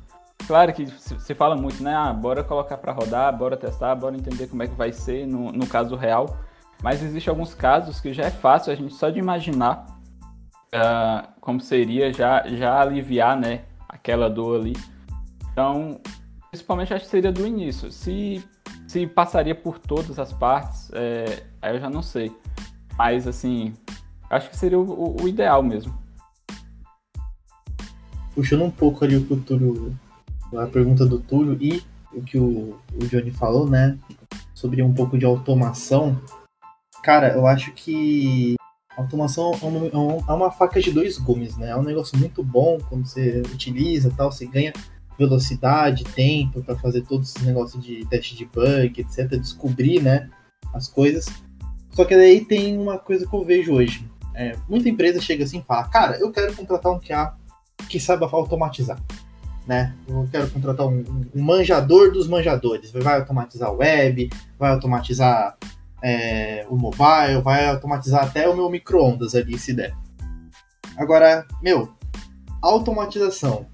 [0.46, 1.94] Claro que se fala muito, né?
[1.94, 5.52] Ah, bora colocar para rodar, bora testar, bora entender como é que vai ser no,
[5.52, 6.36] no caso real.
[6.82, 9.86] Mas existem alguns casos que já é fácil a gente só de imaginar
[10.74, 13.62] uh, como seria já, já aliviar né,
[13.94, 14.76] aquela dor ali.
[15.50, 16.00] Então,
[16.50, 17.90] principalmente acho que seria do início.
[17.92, 18.44] Se,
[18.86, 22.36] se passaria por todas as partes, é, aí eu já não sei.
[22.98, 23.72] Mas, assim,
[24.28, 25.96] acho que seria o, o ideal mesmo.
[28.34, 29.96] Puxando um pouco ali o Túlio,
[30.56, 33.96] a pergunta do Túlio e o que o, o Johnny falou, né?
[34.52, 36.20] Sobre um pouco de automação.
[37.02, 38.56] Cara, eu acho que
[38.96, 39.90] automação é uma, é,
[40.28, 41.70] é uma faca de dois gumes, né?
[41.70, 44.72] É um negócio muito bom quando você utiliza tal, você ganha
[45.18, 50.28] velocidade, tempo para fazer todos esses negócios de teste de bug, etc, descobrir, né,
[50.72, 51.26] as coisas.
[51.90, 54.08] Só que daí tem uma coisa que eu vejo hoje.
[54.34, 57.36] É, muita empresa chega assim e fala, cara, eu quero contratar um QA
[57.88, 59.00] que saiba automatizar.
[59.66, 59.94] Né?
[60.08, 61.04] Eu quero contratar um,
[61.34, 62.90] um manjador dos manjadores.
[62.90, 64.28] Vai automatizar web,
[64.58, 65.56] vai automatizar
[66.04, 69.94] é, o mobile, vai automatizar até o meu micro-ondas ali, se der.
[70.98, 71.90] Agora, meu,
[72.60, 73.66] automatização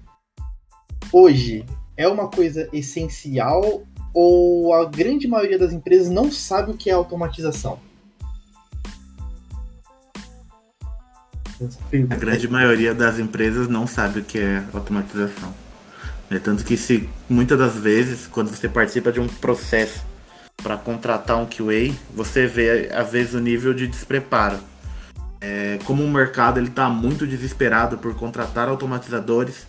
[1.11, 1.65] hoje
[1.97, 6.93] é uma coisa essencial ou a grande maioria das empresas não sabe o que é
[6.93, 7.77] automatização?
[12.09, 15.53] A grande maioria das empresas não sabe o que é automatização.
[16.29, 20.10] É tanto que se muitas das vezes, quando você participa de um processo
[20.61, 24.57] para contratar um QA, você vê às vezes o nível de despreparo.
[25.39, 29.65] É, como o mercado ele está muito desesperado por contratar automatizadores,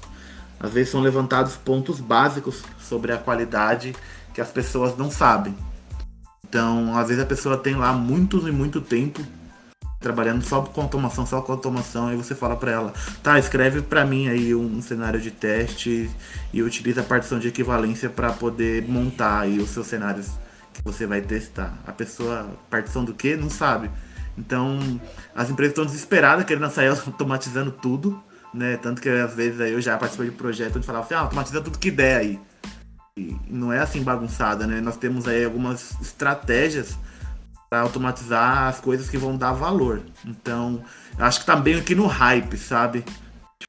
[0.61, 3.95] às vezes são levantados pontos básicos sobre a qualidade
[4.35, 5.57] que as pessoas não sabem.
[6.47, 9.23] Então, às vezes a pessoa tem lá muito e muito tempo
[10.03, 14.05] trabalhando só com automação, só com automação, aí você fala para ela, tá, escreve para
[14.05, 16.11] mim aí um cenário de teste
[16.53, 20.33] e utiliza a partição de equivalência para poder montar aí os seus cenários
[20.73, 21.79] que você vai testar.
[21.87, 23.37] A pessoa, partição do que?
[23.37, 23.91] Não sabe.
[24.37, 25.01] Então,
[25.35, 28.77] as empresas estão desesperadas, querendo sair automatizando tudo né?
[28.77, 31.79] Tanto que às vezes eu já participei de projeto onde falava assim, ah, automatiza tudo
[31.79, 32.41] que der aí.
[33.17, 34.81] E não é assim bagunçada, né?
[34.81, 36.97] Nós temos aí algumas estratégias
[37.69, 40.03] para automatizar as coisas que vão dar valor.
[40.27, 40.83] Então,
[41.19, 43.05] acho que tá bem aqui no hype, sabe?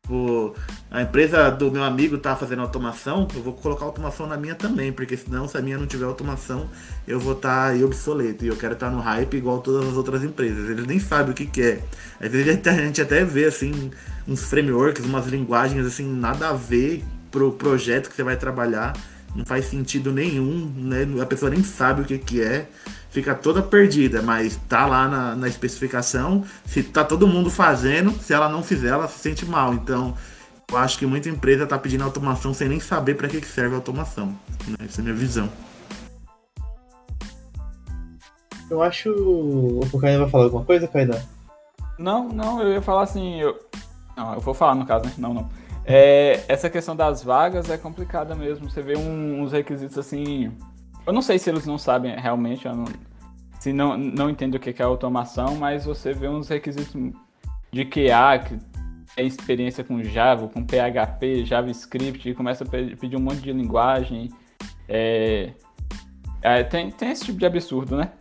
[0.05, 0.53] Tipo,
[0.91, 4.91] a empresa do meu amigo tá fazendo automação, eu vou colocar automação na minha também,
[4.91, 6.69] porque senão se a minha não tiver automação,
[7.07, 8.43] eu vou estar tá obsoleto.
[8.43, 10.69] E eu quero estar tá no hype igual todas as outras empresas.
[10.69, 11.81] Eles nem sabem o que, que é.
[12.19, 13.91] Às vezes a gente até vê assim,
[14.27, 18.91] uns frameworks, umas linguagens assim, nada a ver pro projeto que você vai trabalhar.
[19.33, 21.07] Não faz sentido nenhum, né?
[21.21, 22.67] A pessoa nem sabe o que, que é
[23.13, 26.43] fica toda perdida, mas tá lá na, na especificação.
[26.65, 29.71] Se tá todo mundo fazendo, se ela não fizer, ela se sente mal.
[29.75, 30.15] Então,
[30.71, 33.75] eu acho que muita empresa tá pedindo automação sem nem saber para que, que serve
[33.75, 34.35] a automação.
[34.67, 34.77] Né?
[34.83, 35.47] Essa é a minha visão.
[38.67, 39.11] Eu acho.
[39.11, 41.21] O Kaidan vai falar alguma coisa, Kaidan?
[41.99, 43.39] Não, não, eu ia falar assim.
[43.39, 43.59] Eu...
[44.17, 45.13] Não, eu vou falar no caso, né?
[45.19, 45.49] Não, não.
[45.85, 48.67] É, essa questão das vagas é complicada mesmo.
[48.67, 50.51] Você vê um, uns requisitos assim
[51.05, 52.85] eu não sei se eles não sabem realmente, não,
[53.59, 56.93] se não, não entendem o que é automação, mas você vê uns requisitos
[57.71, 58.57] de QA, que
[59.17, 64.31] é experiência com Java, com PHP, JavaScript, e começa a pedir um monte de linguagem.
[64.87, 65.51] É,
[66.41, 68.11] é, tem, tem esse tipo de absurdo, né?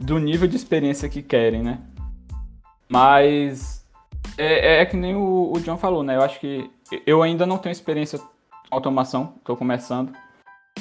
[0.00, 1.80] Do nível de experiência que querem, né?
[2.88, 3.86] Mas
[4.36, 6.16] é, é, é que nem o, o John falou, né?
[6.16, 6.70] Eu acho que
[7.06, 8.20] eu ainda não tenho experiência
[8.70, 10.12] automação, estou começando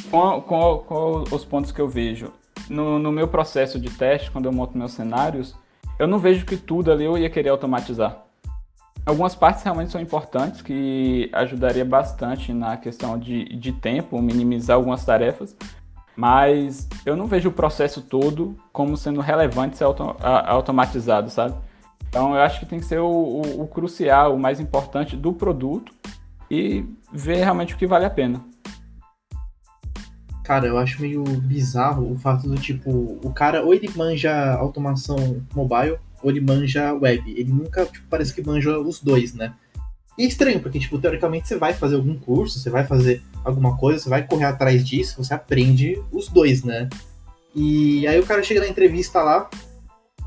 [0.10, 2.32] com, os pontos que eu vejo
[2.70, 5.56] no, no, meu processo de teste, quando eu monto meus cenários,
[6.00, 8.24] eu não vejo que tudo ali eu ia querer automatizar.
[9.06, 15.04] Algumas partes realmente são importantes, que ajudaria bastante na questão de, de tempo, minimizar algumas
[15.04, 15.56] tarefas,
[16.16, 21.56] mas eu não vejo o processo todo como sendo relevante ser auto, a, automatizado, sabe?
[22.08, 25.34] Então eu acho que tem que ser o, o, o crucial, o mais importante do
[25.34, 25.92] produto
[26.50, 28.53] e ver realmente o que vale a pena.
[30.44, 35.42] Cara, eu acho meio bizarro o fato do tipo, o cara ou ele manja automação
[35.56, 37.32] mobile, ou ele manja web.
[37.32, 39.54] Ele nunca, tipo, parece que manja os dois, né?
[40.18, 43.78] E é estranho, porque, tipo, teoricamente você vai fazer algum curso, você vai fazer alguma
[43.78, 46.90] coisa, você vai correr atrás disso, você aprende os dois, né?
[47.56, 49.50] E aí o cara chega na entrevista lá,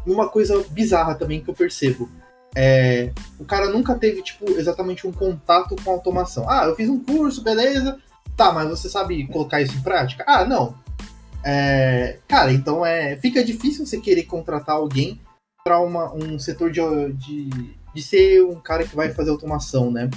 [0.06, 2.08] uma coisa bizarra também que eu percebo.
[2.54, 6.48] É, o cara nunca teve, tipo, exatamente um contato com automação.
[6.48, 7.98] Ah, eu fiz um curso, beleza,
[8.36, 10.22] Tá, mas você sabe colocar isso em prática?
[10.26, 10.74] Ah, não.
[11.42, 15.18] É, cara, então é, fica difícil você querer contratar alguém
[15.64, 16.80] para um setor de,
[17.14, 17.48] de,
[17.94, 20.10] de ser um cara que vai fazer automação, né?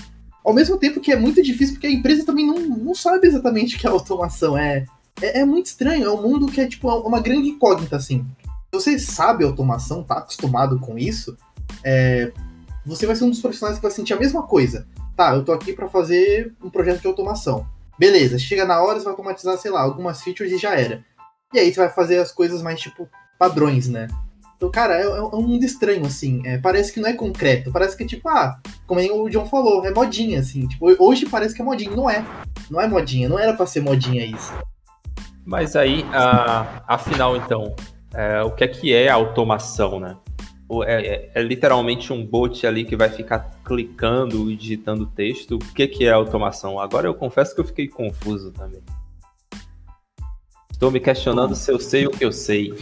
[0.44, 3.76] Ao mesmo tempo que é muito difícil, porque a empresa também não, não sabe exatamente
[3.76, 4.58] o que é automação.
[4.58, 4.86] É,
[5.22, 8.26] é, é muito estranho, é um mundo que é tipo uma grande incógnita, assim.
[8.44, 11.38] Se você sabe automação, tá acostumado com isso,
[11.84, 12.32] é,
[12.86, 14.86] você vai ser um dos profissionais que vai sentir a mesma coisa.
[15.16, 17.66] Tá, eu tô aqui para fazer um projeto de automação
[18.00, 21.04] Beleza, chega na hora, você vai automatizar, sei lá, algumas features e já era.
[21.54, 24.08] E aí você vai fazer as coisas mais, tipo, padrões, né?
[24.56, 26.42] Então, cara, é, é um mundo estranho, assim.
[26.46, 27.72] É, parece que não é concreto.
[27.72, 30.68] Parece que, tipo, ah, como o John falou, é modinha, assim.
[30.68, 31.92] Tipo, hoje parece que é modinha.
[31.92, 32.26] Não é.
[32.70, 33.28] Não é modinha.
[33.28, 34.54] Não era pra ser modinha isso.
[35.46, 37.74] Mas aí, a, afinal, então,
[38.14, 40.16] é, o que é que é automação, né?
[40.86, 45.56] É, é, é, literalmente um bot ali que vai ficar clicando e digitando texto.
[45.56, 46.80] O que, que é automação?
[46.80, 48.82] Agora eu confesso que eu fiquei confuso também.
[50.72, 52.74] Estou me questionando se eu sei o que eu sei.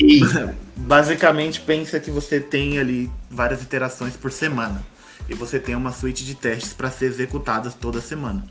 [0.76, 4.82] basicamente pensa que você tem ali várias iterações por semana.
[5.28, 8.44] E você tem uma suite de testes para ser executadas toda semana.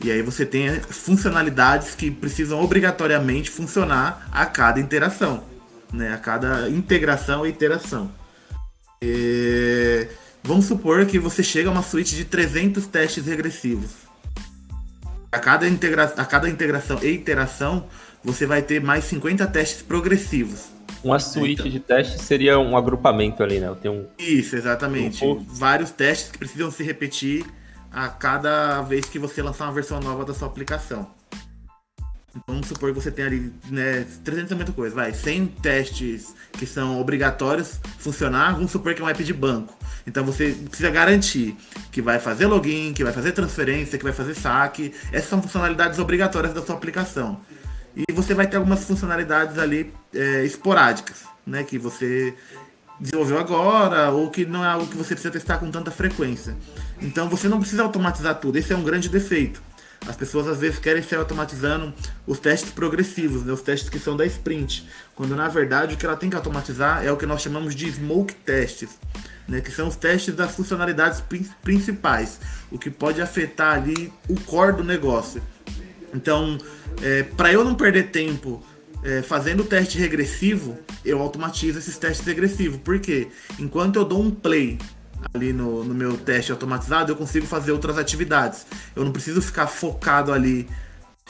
[0.00, 5.44] E aí você tem funcionalidades que precisam obrigatoriamente funcionar a cada interação,
[5.94, 6.12] né?
[6.12, 8.10] A cada integração e iteração.
[9.00, 10.06] E...
[10.42, 13.92] Vamos supor que você chega a uma suite de 300 testes regressivos.
[15.32, 16.04] A cada, integra...
[16.04, 17.86] a cada integração e iteração,
[18.22, 20.66] você vai ter mais 50 testes progressivos.
[21.02, 21.70] Uma suíte então.
[21.70, 23.68] de testes seria um agrupamento ali, né?
[23.68, 24.06] Eu tenho um...
[24.18, 25.24] Isso, exatamente.
[25.24, 25.44] Um...
[25.44, 27.44] Vários testes que precisam se repetir
[27.90, 31.08] a cada vez que você lançar uma versão nova da sua aplicação.
[32.46, 37.00] Vamos supor que você tem ali né, 300 muita coisa, vai, 100 testes que são
[37.00, 39.76] obrigatórios funcionar, vamos supor que é um app de banco.
[40.06, 41.56] Então você precisa garantir
[41.90, 44.92] que vai fazer login, que vai fazer transferência, que vai fazer saque.
[45.12, 47.40] Essas são funcionalidades obrigatórias da sua aplicação.
[47.96, 51.62] E você vai ter algumas funcionalidades ali é, esporádicas, né?
[51.62, 52.34] Que você
[52.98, 56.56] desenvolveu agora ou que não é algo que você precisa testar com tanta frequência.
[57.00, 58.58] Então você não precisa automatizar tudo.
[58.58, 59.62] Esse é um grande defeito.
[60.06, 61.92] As pessoas às vezes querem ser automatizando
[62.26, 63.52] os testes progressivos, né?
[63.52, 67.04] os testes que são da sprint, quando na verdade o que ela tem que automatizar
[67.04, 68.90] é o que nós chamamos de smoke testes,
[69.48, 69.60] né?
[69.60, 71.22] que são os testes das funcionalidades
[71.62, 72.38] principais,
[72.70, 75.42] o que pode afetar ali o core do negócio.
[76.12, 76.58] Então,
[77.02, 78.64] é, para eu não perder tempo
[79.02, 82.78] é, fazendo o teste regressivo, eu automatizo esses testes regressivos.
[82.80, 83.28] Por quê?
[83.58, 84.78] Enquanto eu dou um play
[85.32, 88.66] ali no, no meu teste automatizado, eu consigo fazer outras atividades.
[88.94, 90.68] Eu não preciso ficar focado ali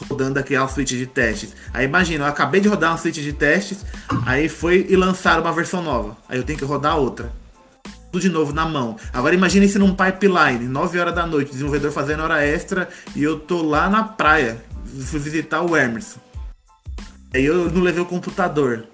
[0.09, 1.54] rodando aquela suíte de testes.
[1.72, 3.85] Aí imagina, eu acabei de rodar uma suíte de testes,
[4.26, 6.16] aí foi e lançaram uma versão nova.
[6.28, 7.33] Aí eu tenho que rodar outra.
[8.11, 8.96] Tudo de novo na mão.
[9.12, 13.38] Agora imagine isso num pipeline, 9 horas da noite, desenvolvedor fazendo hora extra e eu
[13.38, 14.62] tô lá na praia,
[15.02, 16.20] fui visitar o Emerson.
[17.33, 18.87] Aí eu não levei o computador.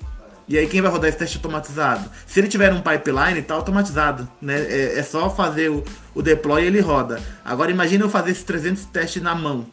[0.51, 2.11] E aí quem vai rodar esse teste automatizado?
[2.27, 4.61] Se ele tiver um pipeline, tá automatizado, né?
[4.69, 7.23] É, é só fazer o, o deploy e ele roda.
[7.45, 9.65] Agora imagine eu fazer esses 300 testes na mão.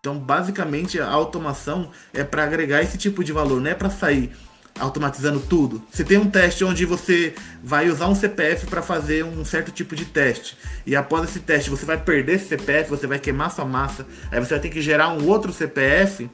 [0.00, 4.32] Então, basicamente, a automação é para agregar esse tipo de valor, não é para sair
[4.80, 5.80] automatizando tudo.
[5.92, 9.94] Você tem um teste onde você vai usar um CPF para fazer um certo tipo
[9.94, 10.58] de teste.
[10.84, 14.40] E após esse teste, você vai perder esse CPF, você vai queimar sua massa, aí
[14.40, 16.28] você vai ter que gerar um outro CPF.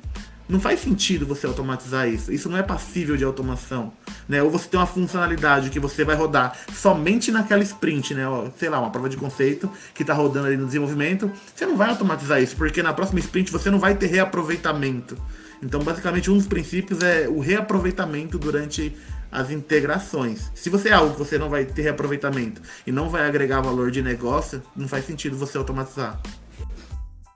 [0.52, 2.30] Não faz sentido você automatizar isso.
[2.30, 3.90] Isso não é passível de automação.
[4.28, 4.42] Né?
[4.42, 8.24] Ou você tem uma funcionalidade que você vai rodar somente naquela sprint, né?
[8.58, 11.32] sei lá, uma prova de conceito que está rodando ali no desenvolvimento.
[11.54, 15.16] Você não vai automatizar isso, porque na próxima sprint você não vai ter reaproveitamento.
[15.62, 18.94] Então, basicamente, um dos princípios é o reaproveitamento durante
[19.30, 20.50] as integrações.
[20.54, 23.90] Se você é algo que você não vai ter reaproveitamento e não vai agregar valor
[23.90, 26.20] de negócio, não faz sentido você automatizar.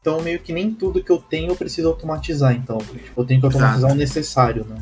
[0.06, 2.78] Então, meio que nem tudo que eu tenho eu preciso automatizar, então.
[2.78, 3.92] Tipo, eu tenho que automatizar Exato.
[3.92, 4.76] o necessário, né?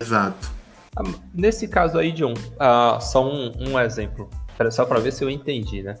[0.00, 0.50] Exato.
[0.96, 1.02] Ah,
[1.34, 4.30] nesse caso aí, John, uh, só um, um exemplo,
[4.70, 5.94] só para ver se eu entendi, né?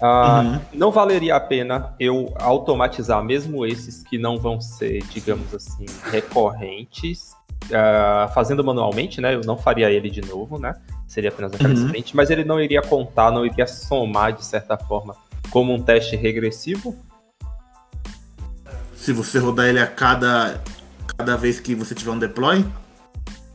[0.00, 0.60] Uh, uhum.
[0.72, 7.32] Não valeria a pena eu automatizar mesmo esses que não vão ser, digamos assim, recorrentes,
[7.66, 9.34] uh, fazendo manualmente, né?
[9.34, 10.74] Eu não faria ele de novo, né?
[11.06, 11.84] Seria apenas aquela uhum.
[11.84, 15.14] sprint, mas ele não iria contar, não iria somar de certa forma
[15.50, 16.96] como um teste regressivo.
[19.02, 20.62] Se você rodar ele a cada,
[21.18, 22.64] cada vez que você tiver um deploy?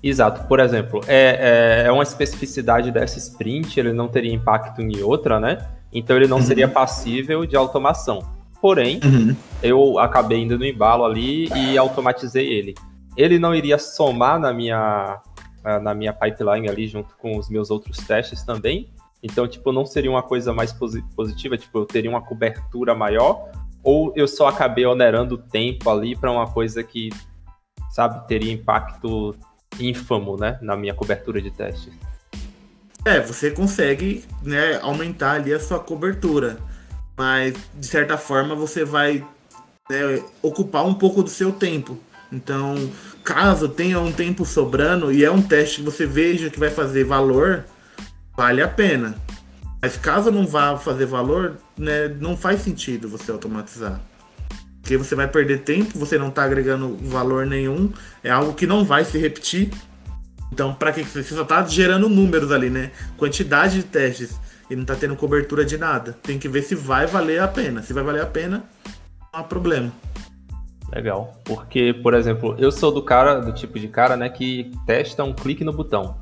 [0.04, 0.46] Exato.
[0.46, 5.40] Por exemplo, é, é, é uma especificidade dessa sprint, ele não teria impacto em outra,
[5.40, 5.66] né?
[5.94, 6.44] Então ele não uhum.
[6.44, 8.28] seria passível de automação.
[8.62, 9.34] Porém, uhum.
[9.64, 12.76] eu acabei indo no embalo ali e automatizei ele.
[13.16, 15.18] Ele não iria somar na minha,
[15.82, 18.90] na minha pipeline ali junto com os meus outros testes também.
[19.24, 20.76] Então, tipo, não seria uma coisa mais
[21.16, 23.50] positiva, tipo, eu teria uma cobertura maior,
[23.84, 27.10] ou eu só acabei onerando o tempo ali para uma coisa que,
[27.92, 29.36] sabe, teria impacto
[29.80, 31.94] ínfamo, né, na minha cobertura de testes.
[33.06, 36.58] É, você consegue né, aumentar ali a sua cobertura.
[37.18, 39.26] Mas, de certa forma, você vai
[39.90, 41.98] né, ocupar um pouco do seu tempo.
[42.32, 42.76] Então,
[43.24, 47.06] caso tenha um tempo sobrando e é um teste que você veja que vai fazer
[47.06, 47.66] valor,
[48.36, 49.16] vale a pena.
[49.82, 54.00] Mas caso não vá fazer valor, né, não faz sentido você automatizar.
[54.82, 57.92] Porque você vai perder tempo, você não está agregando valor nenhum,
[58.24, 59.70] é algo que não vai se repetir.
[60.52, 62.92] Então, para que você só está gerando números ali, né?
[63.18, 66.18] Quantidade de testes e não está tendo cobertura de nada.
[66.24, 67.82] Tem que ver se vai valer a pena.
[67.82, 68.64] Se vai valer a pena,
[69.34, 69.92] não há problema.
[70.94, 71.38] Legal.
[71.44, 75.34] Porque, por exemplo, eu sou do cara, do tipo de cara, né, que testa um
[75.34, 76.18] clique no botão.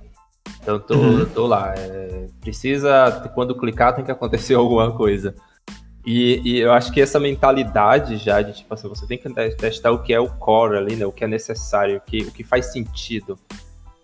[0.66, 1.26] Então, tô, uhum.
[1.26, 1.76] tô lá.
[1.78, 5.36] É, precisa, quando clicar, tem que acontecer alguma coisa.
[6.04, 9.92] E, e, eu acho que essa mentalidade já de, tipo assim, você tem que testar
[9.92, 12.44] o que é o core ali, né, o que é necessário, o que, o que
[12.44, 13.38] faz sentido.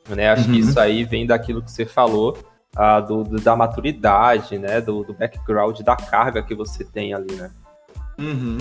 [0.08, 0.30] Né?
[0.30, 0.54] Acho uhum.
[0.54, 2.38] que isso aí vem daquilo que você falou,
[2.76, 7.34] ah, do, do, da maturidade, né, do, do background, da carga que você tem ali,
[7.34, 7.52] né.
[8.20, 8.58] Uhum.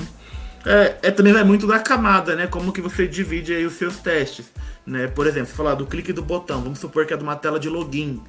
[0.65, 2.47] É, é, também vai muito da camada, né?
[2.47, 4.47] Como que você divide aí os seus testes,
[4.87, 5.07] né?
[5.07, 7.69] Por exemplo, falar do clique do botão, vamos supor que é de uma tela de
[7.69, 8.21] login.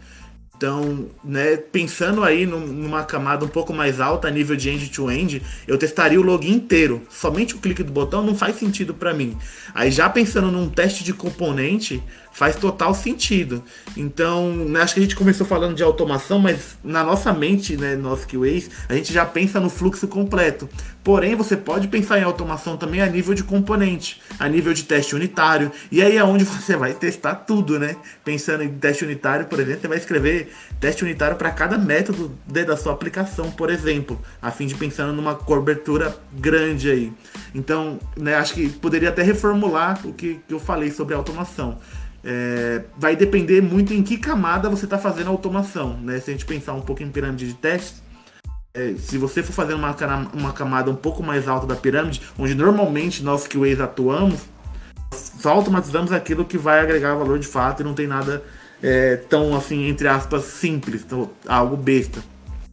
[0.62, 5.76] Então, né, pensando aí numa camada um pouco mais alta, nível de end-to-end, -end, eu
[5.76, 7.02] testaria o login inteiro.
[7.10, 9.36] Somente o clique do botão não faz sentido para mim.
[9.74, 13.64] Aí já pensando num teste de componente, faz total sentido.
[13.96, 17.96] Então, né, acho que a gente começou falando de automação, mas na nossa mente, né,
[17.96, 20.68] nosso QAs, a gente já pensa no fluxo completo.
[21.04, 25.16] Porém, você pode pensar em automação também a nível de componente, a nível de teste
[25.16, 25.72] unitário.
[25.92, 27.96] E aí é onde você vai testar tudo, né?
[28.24, 32.78] Pensando em teste unitário, por exemplo, você vai escrever teste unitário para cada método da
[32.78, 37.14] sua aplicação, por exemplo, a fim de pensando numa cobertura grande aí.
[37.54, 41.80] Então, né, acho que poderia até reformular o que, que eu falei sobre automação.
[42.24, 45.98] É, vai depender muito em que camada você está fazendo a automação.
[46.02, 46.20] Né?
[46.20, 48.02] Se a gente pensar um pouco em pirâmide de testes,
[48.74, 49.96] é, se você for fazendo uma,
[50.34, 54.42] uma camada um pouco mais alta da pirâmide, onde normalmente nós QAs atuamos,
[55.14, 58.42] só automatizamos aquilo que vai agregar valor de fato e não tem nada
[58.82, 62.24] é, tão assim, entre aspas, simples, tão, algo besta.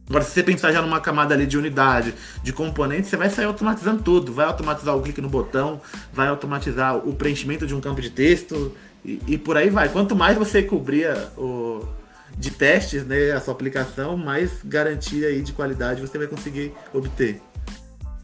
[0.09, 3.45] Agora, se você pensar já numa camada ali de unidade, de componentes, você vai sair
[3.45, 4.33] automatizando tudo.
[4.33, 5.79] Vai automatizar o clique no botão,
[6.11, 9.89] vai automatizar o preenchimento de um campo de texto, e, e, por aí vai.
[9.89, 11.07] Quanto mais você cobrir
[11.37, 11.85] o,
[12.37, 17.41] de testes né, a sua aplicação, mais garantia aí de qualidade você vai conseguir obter.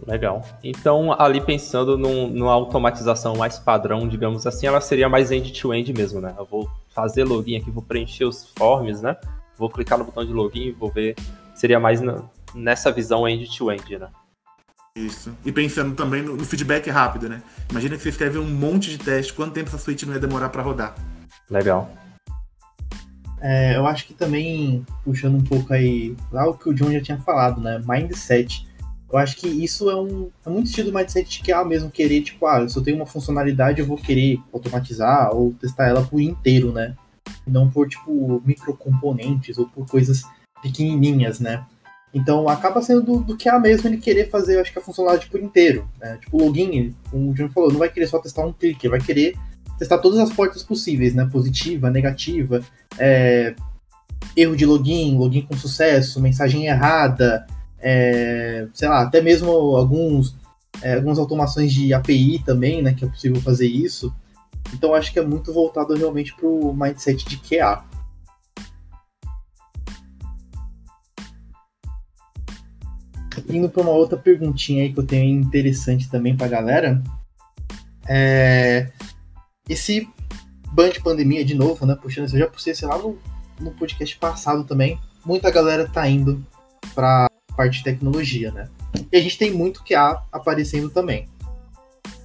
[0.06, 0.44] Legal.
[0.64, 5.98] Então, ali pensando num, numa automatização mais padrão, digamos assim, ela seria mais end-to-end -end
[5.98, 6.34] mesmo, né?
[6.38, 9.16] Eu vou fazer login aqui, vou preencher os forms, né?
[9.58, 11.16] Vou clicar no botão de login e vou ver.
[11.54, 12.02] Seria mais
[12.54, 14.08] nessa visão end-to-end, -end, né?
[14.96, 15.36] Isso.
[15.46, 17.44] E pensando também no, no, feedback rápido, né?
[17.70, 20.48] Imagina que você escreve um monte de teste, quanto tempo essa suíte não ia demorar
[20.48, 20.96] para rodar?
[21.50, 21.92] Legal.
[23.42, 27.02] É, eu acho que também, puxando um pouco aí, lá o que o John já
[27.02, 27.82] tinha falado, né?
[27.86, 28.66] Mindset.
[29.12, 31.92] Eu acho que isso é um é muito estilo do mindset de que ah, mesmo
[31.92, 36.04] querer, tipo, ah, se eu tenho uma funcionalidade, eu vou querer automatizar ou testar ela
[36.04, 36.96] por inteiro, né?
[37.46, 40.24] Não por, tipo, microcomponentes ou por coisas
[40.64, 41.66] pequenininhas, né?
[42.16, 45.38] Então acaba sendo do, do que mesmo ele querer fazer, acho que a funcionalidade por
[45.38, 45.86] inteiro.
[46.00, 46.18] Né?
[46.22, 49.02] Tipo, o login, como o John falou, não vai querer só testar um clique, vai
[49.02, 49.36] querer
[49.78, 51.28] testar todas as portas possíveis, né?
[51.30, 52.62] Positiva, negativa,
[52.98, 53.54] é,
[54.34, 57.46] erro de login, login com sucesso, mensagem errada,
[57.80, 60.38] é, sei lá, até mesmo alguns,
[60.82, 62.94] é, algumas automações de API também, né?
[62.94, 64.16] Que é possível fazer isso.
[64.74, 67.84] Então acho que é muito voltado realmente para o mindset de QA.
[73.50, 77.04] Indo para uma outra perguntinha aí que eu tenho interessante também para a galera.
[78.08, 78.92] É...
[79.68, 80.08] Esse
[80.72, 81.96] ban de pandemia de novo, né?
[81.96, 83.18] Puxando, eu já puxei, sei lá, no,
[83.60, 85.00] no podcast passado também.
[85.26, 86.46] Muita galera tá indo
[86.94, 88.68] para parte de tecnologia, né?
[89.12, 91.28] E a gente tem muito QA aparecendo também.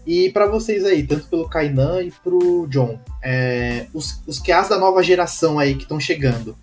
[0.06, 4.78] E para vocês aí, tanto pelo Kainan e pro John, é, os, os QAs da
[4.78, 6.56] nova geração aí que estão chegando,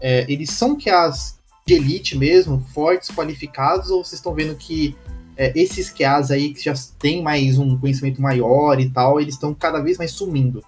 [0.00, 1.35] é, eles são QAs
[1.66, 4.96] de elite mesmo, fortes, qualificados, ou vocês estão vendo que
[5.36, 9.52] é, esses QAs aí que já têm mais um conhecimento maior e tal, eles estão
[9.52, 10.64] cada vez mais sumindo?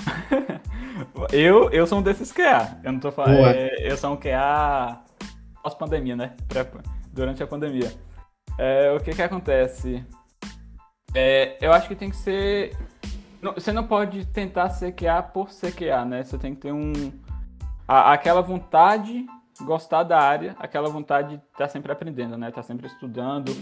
[1.32, 2.78] eu, eu sou um desses QA.
[2.84, 3.46] Eu não tô falando.
[3.46, 5.02] É, eu sou um QA
[5.62, 6.36] pós-pandemia, né?
[7.12, 7.90] Durante a pandemia.
[8.58, 10.04] É, o que que acontece?
[11.14, 12.76] É, eu acho que tem que ser.
[13.40, 16.22] Não, você não pode tentar ser QA por ser QA, né?
[16.22, 16.92] Você tem que ter um,
[17.92, 19.26] a, aquela vontade,
[19.60, 22.48] gostar da área, aquela vontade de estar tá sempre aprendendo, né?
[22.48, 23.54] Estar tá sempre estudando,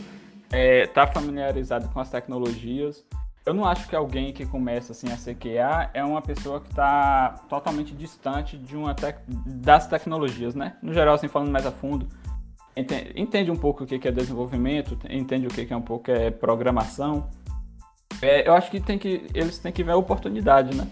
[0.52, 3.04] é, tá familiarizado com as tecnologias.
[3.44, 7.30] Eu não acho que alguém que começa assim a CQA é uma pessoa que está
[7.48, 10.76] totalmente distante de uma tec das tecnologias, né?
[10.80, 12.06] No geral, assim, falando mais a fundo,
[12.76, 16.30] entende, entende um pouco o que é desenvolvimento, entende o que é um pouco é
[16.30, 17.28] programação.
[18.22, 20.86] É, eu acho que, tem que eles têm que ver a oportunidade, né?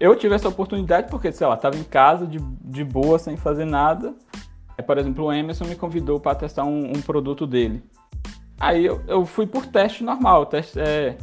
[0.00, 3.66] Eu tive essa oportunidade porque, sei lá, tava em casa de, de boa, sem fazer
[3.66, 4.14] nada.
[4.78, 7.84] É, por exemplo, o Emerson me convidou para testar um, um, produto dele.
[8.58, 10.46] Aí eu, eu fui por teste normal.
[10.46, 11.18] Teste, é...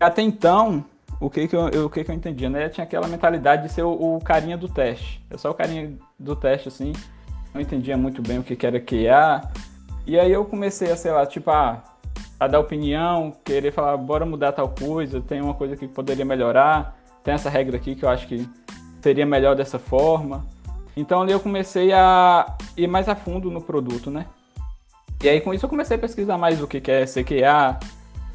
[0.00, 0.84] Até então,
[1.20, 2.64] o que que, eu, o que que eu entendia, né?
[2.64, 5.24] Eu tinha aquela mentalidade de ser o, o, carinha do teste.
[5.30, 6.92] Eu só o carinha do teste, assim.
[7.54, 9.48] Não entendia muito bem o que, que era QA.
[10.04, 11.80] E aí eu comecei a, sei lá, tipo, a,
[12.40, 16.95] a dar opinião, querer falar, bora mudar tal coisa, tem uma coisa que poderia melhorar,
[17.26, 18.48] tem essa regra aqui que eu acho que
[19.02, 20.46] seria melhor dessa forma.
[20.96, 24.26] Então ali eu comecei a ir mais a fundo no produto, né?
[25.20, 27.80] E aí com isso eu comecei a pesquisar mais o que, é CQA,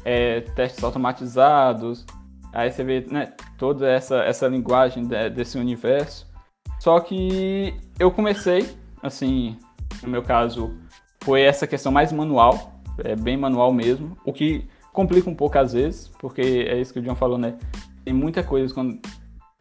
[0.04, 2.04] é, testes automatizados,
[2.52, 6.30] aí você vê né, toda essa, essa linguagem de, desse universo.
[6.78, 9.56] Só que eu comecei, assim,
[10.02, 10.76] no meu caso,
[11.24, 15.72] foi essa questão mais manual, é bem manual mesmo, o que complica um pouco às
[15.72, 17.56] vezes, porque é isso que o John falou, né?
[18.04, 19.00] Tem muita coisa quando,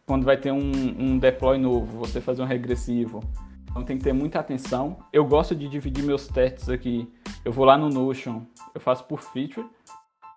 [0.06, 3.22] quando vai ter um, um deploy novo, você fazer um regressivo,
[3.70, 4.98] então tem que ter muita atenção.
[5.14, 7.12] Eu gosto de dividir meus testes aqui.
[7.44, 8.42] Eu vou lá no Notion,
[8.76, 9.66] eu faço por feature.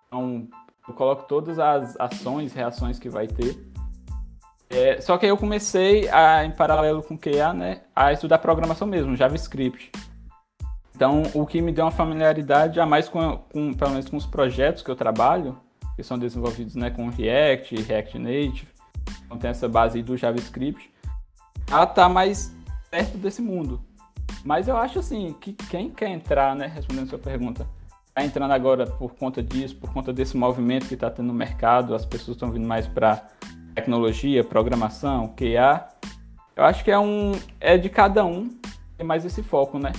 [0.07, 0.47] Então
[0.87, 3.57] eu coloco todas as ações, reações que vai ter.
[4.69, 8.39] É, só que aí eu comecei a, em paralelo com o QA, né, a estudar
[8.39, 9.91] programação mesmo, JavaScript.
[10.95, 14.25] Então, o que me deu uma familiaridade a mais com, com, pelo menos com os
[14.25, 15.57] projetos que eu trabalho,
[15.95, 18.67] que são desenvolvidos né, com React, React Native,
[19.25, 20.91] então tem essa base do JavaScript,
[21.71, 22.55] a tá mais
[22.91, 23.81] perto desse mundo.
[24.43, 27.67] Mas eu acho assim, que quem quer entrar, né, respondendo a sua pergunta,
[28.13, 31.95] tá entrando agora por conta disso, por conta desse movimento que está tendo no mercado,
[31.95, 33.27] as pessoas estão vindo mais para
[33.73, 35.87] tecnologia, programação, QA.
[36.55, 38.49] Eu acho que é um é de cada um
[38.97, 39.91] ter mais esse foco, né?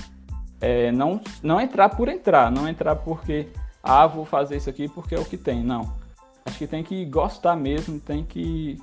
[0.61, 3.49] É, não, não entrar por entrar, não entrar porque,
[3.87, 5.63] ah, vou fazer isso aqui porque é o que tem.
[5.63, 5.93] Não.
[6.45, 8.81] Acho que tem que gostar mesmo, tem que,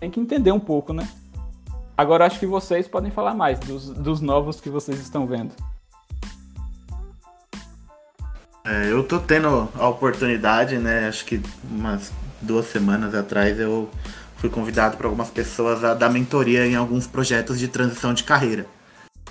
[0.00, 1.06] tem que entender um pouco, né?
[1.96, 5.52] Agora acho que vocês podem falar mais dos, dos novos que vocês estão vendo.
[8.64, 11.08] É, eu tô tendo a oportunidade, né?
[11.08, 13.90] Acho que umas duas semanas atrás eu
[14.36, 18.66] fui convidado por algumas pessoas a dar mentoria em alguns projetos de transição de carreira.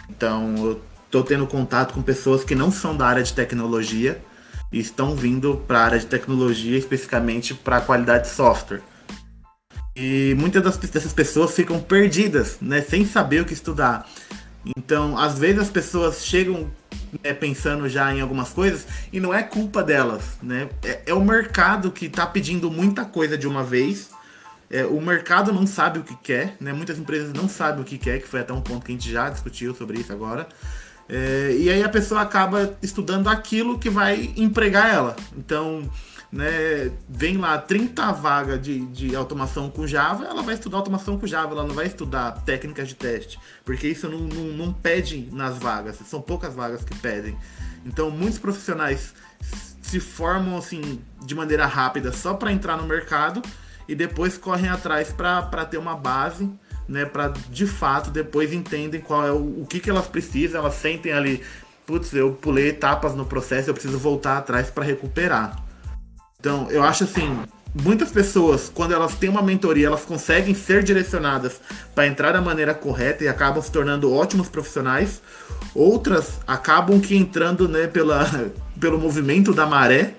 [0.10, 4.22] Então eu estou tendo contato com pessoas que não são da área de tecnologia
[4.72, 8.82] estão vindo para a área de tecnologia, especificamente para a qualidade de software.
[9.96, 14.08] E muitas dessas pessoas ficam perdidas, né, sem saber o que estudar.
[14.78, 16.70] Então, às vezes as pessoas chegam
[17.24, 20.70] né, pensando já em algumas coisas e não é culpa delas, né?
[20.84, 24.10] É, é o mercado que está pedindo muita coisa de uma vez.
[24.70, 26.74] É, o mercado não sabe o que quer, né?
[26.74, 29.10] Muitas empresas não sabem o que quer, que foi até um ponto que a gente
[29.10, 30.48] já discutiu sobre isso agora.
[31.10, 35.16] É, e aí a pessoa acaba estudando aquilo que vai empregar ela.
[35.38, 35.90] Então,
[36.32, 41.26] né, vem lá 30 vagas de, de automação com Java, ela vai estudar automação com
[41.26, 45.58] Java, ela não vai estudar técnicas de teste, porque isso não, não, não pede nas
[45.58, 47.38] vagas, são poucas vagas que pedem.
[47.86, 49.14] Então, muitos profissionais
[49.82, 53.42] se formam assim de maneira rápida só para entrar no mercado
[53.88, 56.52] e depois correm atrás para ter uma base
[56.88, 60.76] né, para de fato depois entendem qual é o, o que, que elas precisam, elas
[60.76, 61.44] sentem ali,
[61.86, 65.64] putz, eu pulei etapas no processo, eu preciso voltar atrás para recuperar.
[66.40, 67.40] Então, eu acho assim,
[67.74, 71.60] muitas pessoas, quando elas têm uma mentoria, elas conseguem ser direcionadas
[71.96, 75.22] para entrar da maneira correta e acabam se tornando ótimos profissionais.
[75.74, 78.26] Outras acabam que entrando né, pela,
[78.80, 80.14] pelo movimento da maré.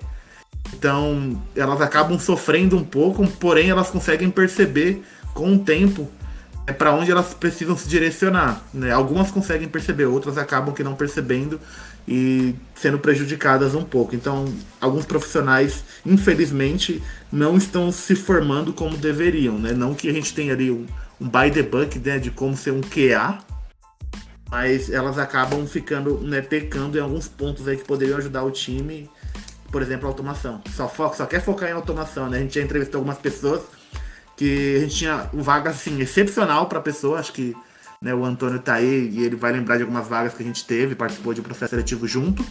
[0.73, 5.01] Então, elas acabam sofrendo um pouco, porém elas conseguem perceber
[5.33, 6.09] com o tempo
[6.69, 8.61] é para onde elas precisam se direcionar.
[8.71, 8.91] Né?
[8.91, 11.59] Algumas conseguem perceber, outras acabam que não percebendo
[12.07, 14.15] e sendo prejudicadas um pouco.
[14.15, 14.45] Então,
[14.79, 17.01] alguns profissionais, infelizmente,
[17.31, 19.57] não estão se formando como deveriam.
[19.57, 19.73] Né?
[19.73, 20.85] Não que a gente tenha ali um,
[21.19, 23.39] um by the book né, de como ser um QA,
[24.51, 29.09] mas elas acabam ficando, né, pecando em alguns pontos aí que poderiam ajudar o time.
[29.71, 30.61] Por exemplo, automação.
[30.75, 32.37] Só, foca, só quer focar em automação, né?
[32.37, 33.61] A gente já entrevistou algumas pessoas
[34.39, 37.53] que a gente tinha um vaga assim excepcional para pessoa, acho que
[38.01, 40.65] né, o Antônio tá aí e ele vai lembrar de algumas vagas que a gente
[40.65, 42.45] teve, participou de um processo seletivo junto.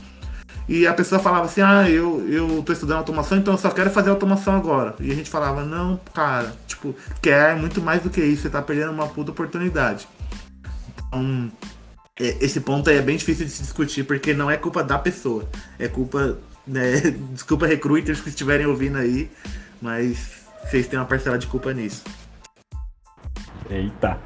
[0.69, 3.89] E a pessoa falava assim: "Ah, eu eu tô estudando automação, então eu só quero
[3.89, 4.97] fazer automação agora".
[5.01, 8.61] E a gente falava: "Não, cara, tipo, quer muito mais do que isso, você tá
[8.61, 10.07] perdendo uma puta oportunidade".
[11.09, 11.51] Então,
[12.21, 14.99] é, esse ponto aí é bem difícil de se discutir porque não é culpa da
[14.99, 16.37] pessoa, é culpa,
[16.67, 17.01] né,
[17.33, 19.31] desculpa recruiters que estiverem ouvindo aí,
[19.81, 22.05] mas vocês têm uma parcela de culpa nisso.
[23.71, 24.19] Eita.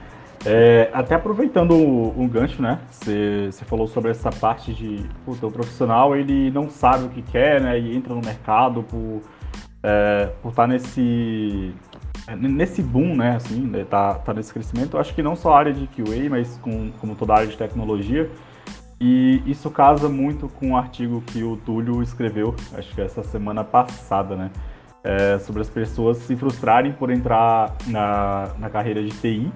[0.45, 2.81] É, até aproveitando um, gancho, né?
[2.91, 7.61] Você falou sobre essa parte de puta, o profissional ele não sabe o que quer,
[7.61, 7.79] né?
[7.79, 9.23] E entra no mercado por
[9.83, 11.73] é, por estar tá nesse
[12.37, 13.37] nesse boom, né?
[13.37, 14.97] Assim, né, tá, tá nesse crescimento.
[14.97, 17.49] Eu acho que não só a área de QA, mas com, como toda a área
[17.49, 18.31] de tecnologia.
[19.01, 23.65] E isso casa muito com um artigo que o Túlio escreveu, acho que essa semana
[23.65, 24.51] passada, né?
[25.05, 29.53] É, sobre as pessoas se frustrarem por entrar na, na carreira de TI.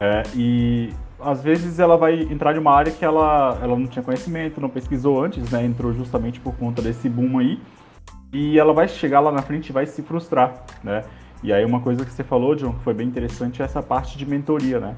[0.00, 4.02] É, e às vezes ela vai entrar de uma área que ela, ela não tinha
[4.02, 5.64] conhecimento, não pesquisou antes, né?
[5.64, 7.60] Entrou justamente por conta desse boom aí.
[8.32, 11.02] E ela vai chegar lá na frente e vai se frustrar, né?
[11.42, 14.16] E aí uma coisa que você falou, John, que foi bem interessante, é essa parte
[14.18, 14.96] de mentoria, né?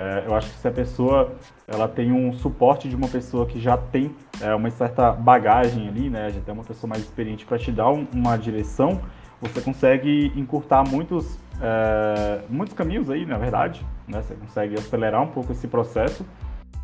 [0.00, 1.32] É, eu acho que se a pessoa
[1.66, 6.08] ela tem um suporte de uma pessoa que já tem é, uma certa bagagem ali,
[6.08, 9.00] né, já tem uma pessoa mais experiente para te dar um, uma direção,
[9.40, 15.28] você consegue encurtar muitos, é, muitos caminhos aí, na verdade, né, você consegue acelerar um
[15.28, 16.24] pouco esse processo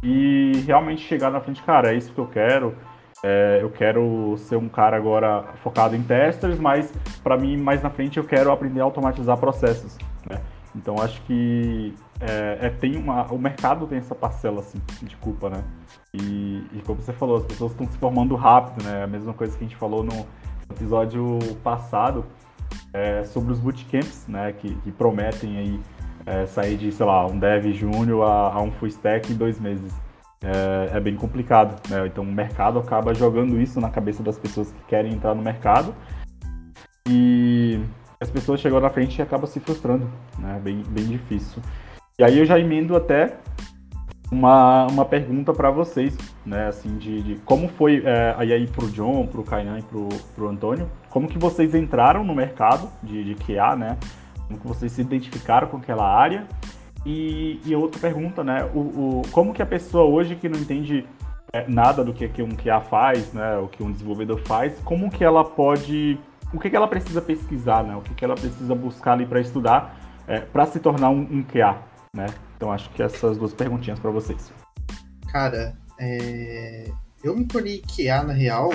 [0.02, 2.76] e realmente chegar na frente, cara, é isso que eu quero,
[3.24, 6.92] é, eu quero ser um cara agora focado em testers, mas
[7.22, 9.96] para mim mais na frente eu quero aprender a automatizar processos,
[10.28, 10.40] né?
[10.76, 15.48] Então acho que é, é, tem uma, o mercado tem essa parcela assim, de culpa,
[15.48, 15.64] né?
[16.12, 19.04] E, e como você falou, as pessoas estão se formando rápido, né?
[19.04, 20.26] A mesma coisa que a gente falou no
[20.70, 22.26] episódio passado
[22.92, 24.52] é, sobre os bootcamps, né?
[24.52, 25.80] Que, que prometem aí
[26.26, 29.58] é, sair de, sei lá, um dev júnior a, a, um full stack em dois
[29.58, 29.92] meses.
[30.42, 32.06] É, é bem complicado, né?
[32.06, 35.94] Então o mercado acaba jogando isso na cabeça das pessoas que querem entrar no mercado.
[37.08, 37.80] E
[38.20, 40.08] as pessoas chegam na frente e acabam se frustrando,
[40.38, 40.60] né?
[40.62, 41.62] Bem, bem difícil.
[42.18, 43.38] E aí eu já emendo até
[44.34, 46.66] uma, uma pergunta para vocês, né?
[46.66, 50.48] Assim, de, de como foi é, aí, aí pro John, pro Kainan e pro, pro
[50.48, 53.96] Antônio, como que vocês entraram no mercado de, de QA, né?
[54.46, 56.46] Como que vocês se identificaram com aquela área?
[57.06, 58.68] E, e outra pergunta, né?
[58.74, 61.06] O, o, como que a pessoa hoje que não entende
[61.52, 63.56] é, nada do que, que um QA faz, né?
[63.58, 66.18] O que um desenvolvedor faz, como que ela pode
[66.52, 67.96] o que, que ela precisa pesquisar, né?
[67.96, 71.42] O que, que ela precisa buscar ali para estudar é, para se tornar um, um
[71.42, 71.76] QA,
[72.14, 72.26] né?
[72.56, 74.52] Então acho que essas duas perguntinhas para vocês.
[75.30, 76.90] Cara, é...
[77.22, 78.70] eu me tornei QA na real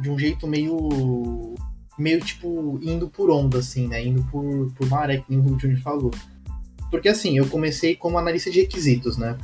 [0.00, 1.54] de um jeito meio
[1.96, 4.04] meio tipo indo por onda assim, né?
[4.04, 6.10] Indo por por maré que nem o Júnior falou.
[6.90, 9.36] Porque assim, eu comecei como analista de requisitos, né?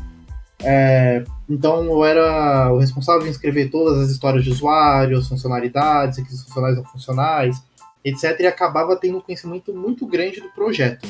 [0.63, 6.19] É, então eu era o responsável em escrever todas as histórias de usuário, as funcionalidades,
[6.19, 7.63] requisitos funcionais não funcionais,
[8.05, 8.39] etc.
[8.41, 11.09] E acabava tendo um conhecimento muito grande do projeto.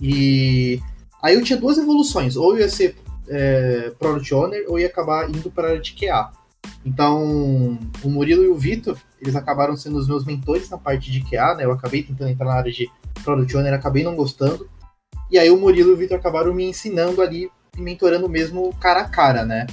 [0.00, 0.80] E
[1.22, 2.96] aí eu tinha duas evoluções, ou eu ia ser
[3.28, 6.30] é, Product Owner, ou ia acabar indo para a área de QA.
[6.84, 11.20] Então, o Murilo e o Vitor, eles acabaram sendo os meus mentores na parte de
[11.20, 11.64] QA, né?
[11.64, 12.88] Eu acabei tentando entrar na área de
[13.22, 14.68] Product Owner, acabei não gostando.
[15.30, 19.00] E aí o Murilo e o Vitor acabaram me ensinando ali, me mentorando mesmo cara
[19.00, 19.66] a cara, né?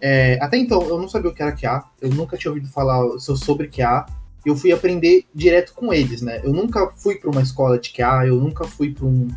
[0.00, 3.18] É, até então, eu não sabia o que era QA, eu nunca tinha ouvido falar
[3.18, 4.06] sobre QA,
[4.46, 6.40] eu fui aprender direto com eles, né?
[6.42, 9.28] Eu nunca fui para uma escola de QA, eu nunca fui para um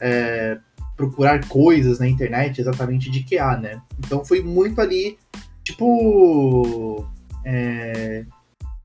[0.00, 0.58] é,
[0.98, 3.80] procurar coisas na internet exatamente de QA, né?
[4.00, 5.16] Então foi muito ali,
[5.62, 7.06] tipo,
[7.44, 8.24] é,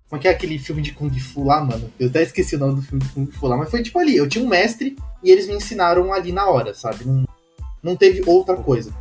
[0.07, 1.91] como é que é aquele filme de Kung Fu lá, mano?
[1.99, 4.15] Eu até esqueci o nome do filme de Kung Fu lá, mas foi tipo ali,
[4.15, 7.03] eu tinha um mestre e eles me ensinaram ali na hora, sabe?
[7.03, 7.25] Não,
[7.81, 8.93] não teve outra coisa.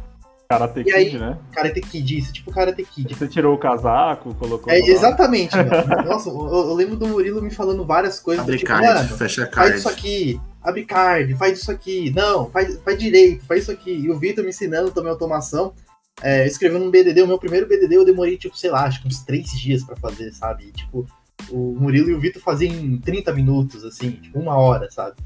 [0.48, 1.38] Karate e Kid, aí, né?
[1.52, 3.14] Karate Kid, isso, tipo Karate Kid.
[3.14, 4.72] Você tirou o casaco, colocou.
[4.72, 5.70] É, exatamente, mano.
[6.04, 8.42] Nossa, eu, eu, lembro do Murilo me falando várias coisas.
[8.42, 9.70] Abre tipo, card, mano, fecha card.
[9.70, 12.10] faz isso aqui, abre card, faz isso aqui.
[12.10, 13.90] Não, faz, faz direito, faz isso aqui.
[13.90, 15.74] E o Vitor me ensinando também automação.
[16.22, 19.08] É, escrevendo um BDD, o meu primeiro BDD eu demorei, tipo, sei lá, acho que
[19.08, 20.66] uns três dias pra fazer, sabe?
[20.66, 21.06] E, tipo,
[21.50, 25.16] o Murilo e o Vitor faziam em 30 minutos, assim, tipo, uma hora, sabe?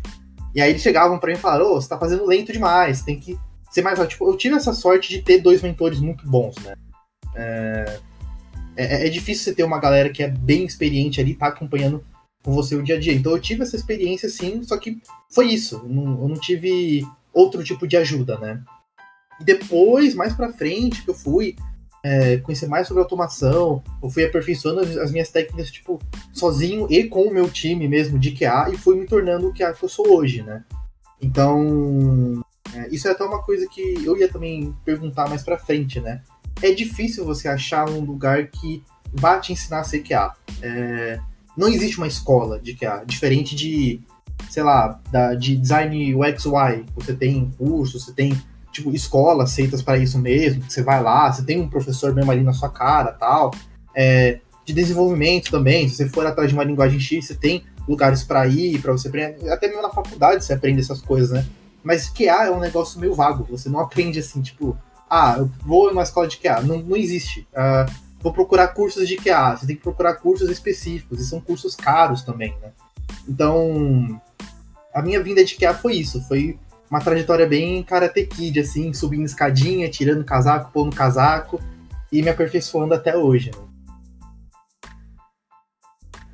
[0.55, 3.03] E aí eles chegavam pra mim e falaram, ô, oh, você tá fazendo lento demais,
[3.03, 3.39] tem que
[3.70, 6.74] ser mais Tipo, eu tive essa sorte de ter dois mentores muito bons, né?
[7.34, 8.01] É,
[8.76, 12.03] é, é, difícil você ter uma galera que é bem experiente ali, tá acompanhando
[12.47, 13.12] com você o dia a dia.
[13.12, 15.82] Então eu tive essa experiência sim, só que foi isso.
[15.82, 18.62] Eu não, eu não tive outro tipo de ajuda, né?
[19.40, 21.57] E depois, mais pra frente, que eu fui
[22.05, 26.01] é, conhecer mais sobre automação, eu fui aperfeiçoando as, as, minhas técnicas, tipo,
[26.32, 29.72] sozinho e com o meu time mesmo de QA, e fui me tornando o QA
[29.72, 30.64] que eu sou hoje, né?
[31.20, 32.40] Então,
[32.72, 36.22] é, isso é até uma coisa que eu ia também perguntar mais pra frente, né?
[36.62, 40.32] É difícil você achar um lugar que vá te ensinar a ser QA.
[40.62, 41.18] É,
[41.57, 44.00] não existe uma escola de QA, diferente de,
[44.50, 46.84] sei lá, da, de design UX UI.
[46.94, 48.36] Você tem cursos, você tem
[48.70, 52.42] tipo escolas feitas para isso mesmo, você vai lá, você tem um professor mesmo ali
[52.42, 53.52] na sua cara, tal.
[53.94, 58.22] É, de desenvolvimento também, se você for atrás de uma linguagem X, você tem lugares
[58.22, 61.46] para ir, para você aprender, até mesmo na faculdade você aprende essas coisas, né?
[61.82, 63.46] Mas QA é um negócio meio vago.
[63.48, 64.76] Você não aprende assim, tipo,
[65.09, 66.61] ah, eu vou em uma escola de QA.
[66.61, 67.46] Não, não existe.
[67.52, 67.88] Uh,
[68.21, 69.57] vou procurar cursos de QA.
[69.57, 71.21] Você tem que procurar cursos específicos.
[71.21, 72.73] E são cursos caros também, né?
[73.29, 74.21] Então,
[74.95, 76.21] a minha vinda de QA foi isso.
[76.27, 76.59] Foi
[76.91, 81.61] uma trajetória bem Karate Kid, assim, subindo escadinha, tirando casaco, pondo casaco.
[82.11, 83.51] e me aperfeiçoando até hoje.
[83.51, 83.67] Né?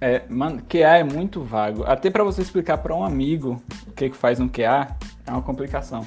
[0.05, 1.85] É, mano, QA é muito vago.
[1.85, 5.43] Até para você explicar para um amigo o que, que faz um QA é uma
[5.43, 6.07] complicação.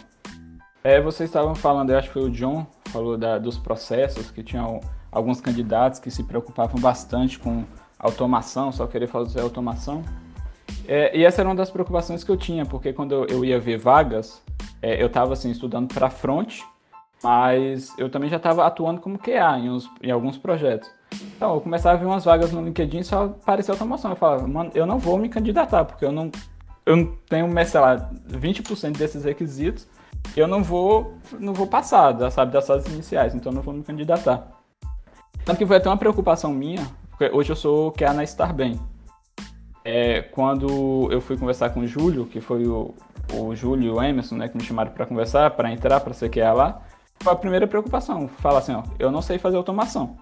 [0.84, 4.44] É, vocês estavam falando, eu acho que foi o John, falou da, dos processos, que
[4.44, 4.82] tinham
[5.16, 7.64] alguns candidatos que se preocupavam bastante com
[7.98, 10.04] automação, só querer fazer automação.
[10.86, 13.78] É, e essa era uma das preocupações que eu tinha, porque quando eu ia ver
[13.78, 14.44] vagas,
[14.82, 16.60] é, eu estava assim, estudando para front,
[17.24, 20.92] mas eu também já estava atuando como QA em, uns, em, alguns projetos.
[21.38, 24.12] Então, eu começava a ver umas vagas no LinkedIn só aparecia automação.
[24.12, 26.30] Eu falava, mano, eu não vou me candidatar, porque eu não,
[26.86, 29.88] eu não tenho, sei lá, 20% desses requisitos,
[30.36, 33.84] eu não vou, não vou passar, sabe, das fases iniciais, então eu não vou me
[33.84, 34.55] candidatar.
[35.46, 38.80] Tanto que foi até uma preocupação minha, porque hoje eu sou QA na Starbem.
[39.84, 42.96] É, quando eu fui conversar com o Júlio, que foi o,
[43.32, 46.30] o Júlio e o Emerson, né, que me chamaram para conversar, para entrar, para ser
[46.30, 46.82] QA lá,
[47.20, 48.28] foi a primeira preocupação.
[48.28, 50.18] Fala assim, ó, eu não sei fazer automação.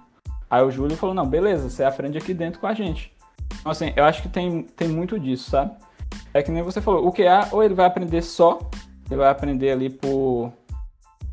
[0.49, 3.13] Aí o Júlio falou, não, beleza, você aprende aqui dentro com a gente.
[3.59, 5.71] Então, assim, eu acho que tem, tem muito disso, sabe?
[6.33, 8.59] É que nem você falou, o QA, ou ele vai aprender só,
[9.09, 10.51] ele vai aprender ali por,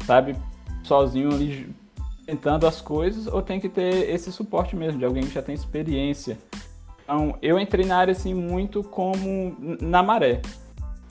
[0.06, 0.36] sabe,
[0.84, 1.74] sozinho ali,
[2.24, 5.54] tentando as coisas, ou tem que ter esse suporte mesmo, de alguém que já tem
[5.54, 6.38] experiência.
[7.02, 10.40] Então, eu entrei na área, assim, muito como na maré.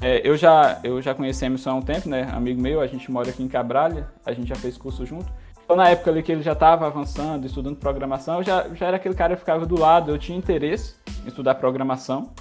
[0.01, 2.29] É, eu, já, eu já conheci Emerson há um tempo, né?
[2.31, 5.29] Amigo meu, a gente mora aqui em Cabralha, a gente já fez curso junto.
[5.63, 8.95] Então, na época ali que ele já estava avançando, estudando programação, eu já, já era
[8.95, 12.31] aquele cara que ficava do lado, eu tinha interesse em estudar programação.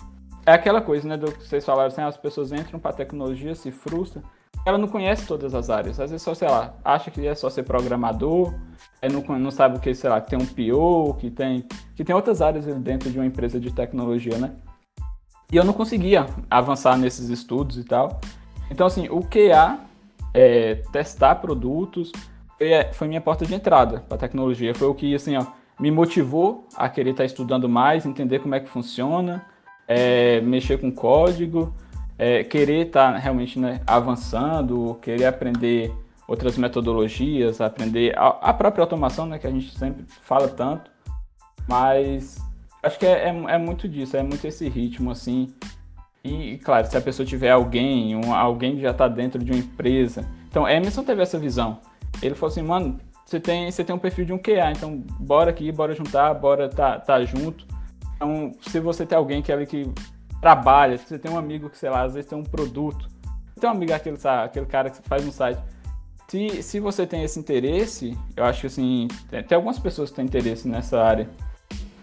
[0.46, 3.70] É aquela coisa, né, do que vocês falaram, assim, as pessoas entram para tecnologia, se
[3.70, 4.22] frustram,
[4.64, 5.98] ela não conhece todas as áreas.
[5.98, 8.54] Às vezes só, sei lá, acha que é só ser programador,
[9.00, 12.04] é, não, não sabe o que, sei lá, que tem um PO, que tem, que
[12.04, 14.52] tem outras áreas dentro de uma empresa de tecnologia, né?
[15.50, 18.20] E eu não conseguia avançar nesses estudos e tal.
[18.70, 19.78] Então, assim, o QA,
[20.34, 22.12] é, testar produtos,
[22.58, 24.74] foi, é, foi minha porta de entrada para tecnologia.
[24.74, 25.46] Foi o que, assim, ó,
[25.80, 29.46] me motivou a querer estar estudando mais, entender como é que funciona,
[29.86, 31.72] é, mexer com código,
[32.18, 35.94] é, querer estar tá realmente né, avançando, querer aprender
[36.26, 40.90] outras metodologias, aprender a, a, própria automação, né, que a gente sempre fala tanto,
[41.66, 42.38] mas
[42.82, 45.54] acho que é, é, é, muito disso, é muito esse ritmo, assim,
[46.22, 49.60] e, claro, se a pessoa tiver alguém, um, alguém que já está dentro de uma
[49.60, 51.78] empresa, então Emerson teve essa visão,
[52.20, 55.50] ele falou assim, mano, você tem, você tem um perfil de um QA, então bora
[55.50, 57.64] aqui, bora juntar, bora tá, tá junto,
[58.16, 59.90] então, se você tem alguém que é ali que
[60.40, 63.08] trabalha, você tem um amigo que, sei lá, às vezes tem um produto,
[63.58, 65.60] tem um amigo aquele, sabe, aquele cara que faz um site.
[66.28, 70.16] Se, se você tem esse interesse, eu acho que assim, tem, tem algumas pessoas que
[70.16, 71.28] têm interesse nessa área.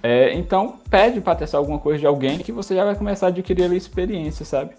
[0.02, 3.30] É, então, pede para testar alguma coisa de alguém que você já vai começar a
[3.30, 4.76] adquirir ali experiência, sabe?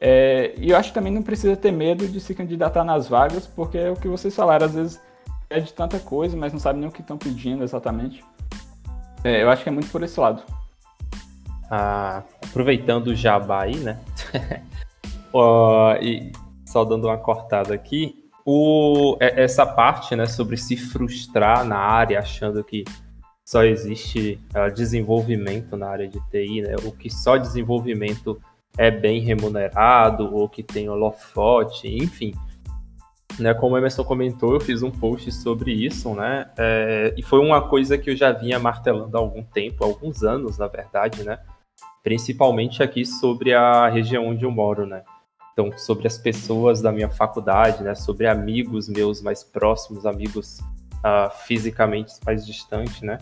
[0.00, 3.46] É, e eu acho que também não precisa ter medo de se candidatar nas vagas,
[3.46, 5.00] porque é o que vocês falaram, às vezes
[5.48, 8.22] pede tanta coisa, mas não sabe nem o que estão pedindo exatamente.
[9.22, 10.42] É, eu acho que é muito por esse lado.
[11.70, 14.00] Ah, aproveitando o jabá aí, né?
[15.32, 16.30] oh, e
[16.66, 22.18] só dando uma cortada aqui, o, é, essa parte né, sobre se frustrar na área,
[22.18, 22.84] achando que
[23.44, 26.76] só existe uh, desenvolvimento na área de TI, né?
[26.84, 28.40] O que só desenvolvimento
[28.76, 32.34] é bem remunerado, ou que tem holofote, enfim
[33.38, 36.50] né, como o Emerson comentou, eu fiz um post sobre isso, né?
[36.56, 40.58] É, e foi uma coisa que eu já vinha martelando há algum tempo, alguns anos,
[40.58, 41.38] na verdade, né?
[42.04, 45.02] Principalmente aqui sobre a região onde eu moro, né?
[45.52, 47.94] Então, sobre as pessoas da minha faculdade, né?
[47.94, 50.60] Sobre amigos meus mais próximos, amigos
[50.96, 53.18] uh, fisicamente mais distantes, né?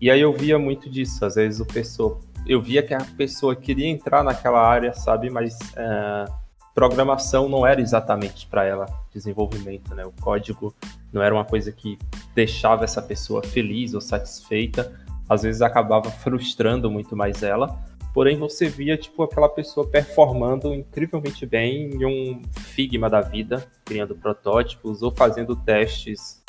[0.00, 1.24] E aí eu via muito disso.
[1.24, 5.30] Às vezes o pessoa, eu via que a pessoa queria entrar naquela área, sabe?
[5.30, 6.32] Mas uh,
[6.74, 10.04] programação não era exatamente para ela desenvolvimento, né?
[10.04, 10.74] O código
[11.10, 11.98] não era uma coisa que
[12.34, 14.92] deixava essa pessoa feliz ou satisfeita,
[15.26, 17.82] às vezes acabava frustrando muito mais ela.
[18.16, 24.16] Porém, você via tipo aquela pessoa performando incrivelmente bem em um Figma da vida, criando
[24.16, 26.42] protótipos ou fazendo testes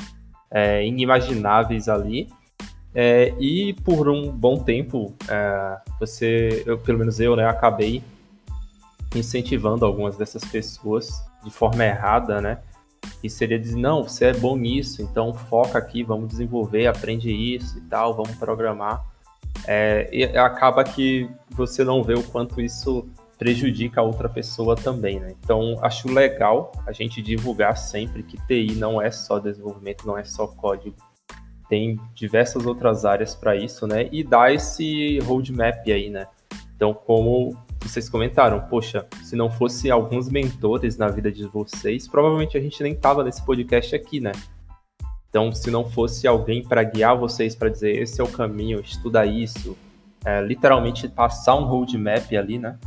[0.49, 2.29] é, inimagináveis ali.
[2.95, 8.01] É, e por um bom tempo, é, você, eu, pelo menos eu, né, acabei
[9.13, 12.59] incentivando algumas dessas pessoas de forma errada, né?
[13.21, 17.77] E seria dizer, não, você é bom nisso, então foca aqui, vamos desenvolver, aprende isso
[17.77, 19.16] e tal, vamos programar.
[19.65, 25.19] É, e acaba que você não vê o quanto isso prejudica a outra pessoa também,
[25.19, 25.35] né?
[25.43, 30.23] Então, acho legal a gente divulgar sempre que TI não é só desenvolvimento, não é
[30.23, 30.95] só código.
[31.69, 34.09] Tem diversas outras áreas para isso, né?
[34.11, 36.27] E dar esse roadmap aí, né?
[36.75, 42.57] Então, como vocês comentaram, poxa, se não fosse alguns mentores na vida de vocês, provavelmente
[42.57, 44.31] a gente nem tava nesse podcast aqui, né?
[45.29, 49.25] Então, se não fosse alguém para guiar vocês para dizer esse é o caminho, estuda
[49.25, 49.77] isso,
[50.25, 52.77] é, literalmente passar um roadmap ali, né?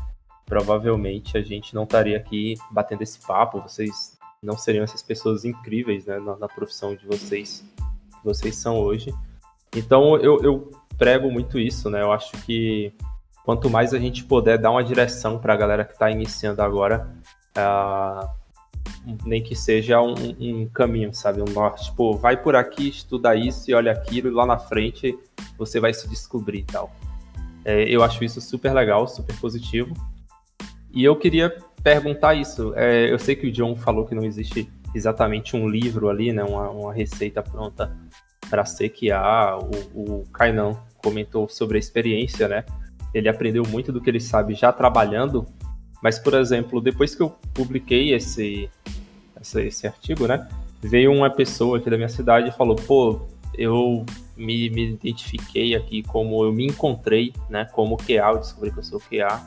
[0.47, 6.07] Provavelmente a gente não estaria aqui batendo esse papo, vocês não seriam essas pessoas incríveis
[6.07, 9.15] né, na, na profissão de vocês, que vocês são hoje.
[9.77, 12.03] Então eu, eu prego muito isso, né?
[12.03, 12.93] Eu acho que
[13.45, 17.09] quanto mais a gente puder dar uma direção para a galera que está iniciando agora,
[17.57, 18.29] uh,
[19.25, 21.41] nem que seja um, um, caminho, sabe?
[21.41, 21.87] Um norte.
[21.87, 25.19] Tipo, vai por aqui, estuda isso e olha aquilo, e lá na frente
[25.57, 26.91] você vai se descobrir e tal.
[27.65, 29.95] É, eu acho isso super legal, super positivo.
[30.93, 32.73] E eu queria perguntar isso.
[32.75, 36.43] É, eu sei que o John falou que não existe exatamente um livro ali, né?
[36.43, 37.97] Uma, uma receita pronta
[38.49, 39.59] para CQA.
[39.95, 42.65] O, o Kainan comentou sobre a experiência, né?
[43.15, 45.47] Ele aprendeu muito do que ele sabe já trabalhando.
[46.03, 48.71] Mas, por exemplo, depois que eu publiquei esse,
[49.41, 50.49] esse, esse artigo, né?
[50.83, 53.21] Veio uma pessoa aqui da minha cidade e falou: pô,
[53.55, 54.05] eu
[54.37, 57.67] me, me identifiquei aqui como eu me encontrei, né?
[57.73, 59.41] Como QA, eu descobri que eu sou QA.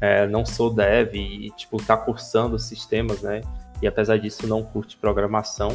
[0.00, 3.40] É, não sou dev e, tipo, tá cursando sistemas, né?
[3.82, 5.74] E apesar disso, não curte programação.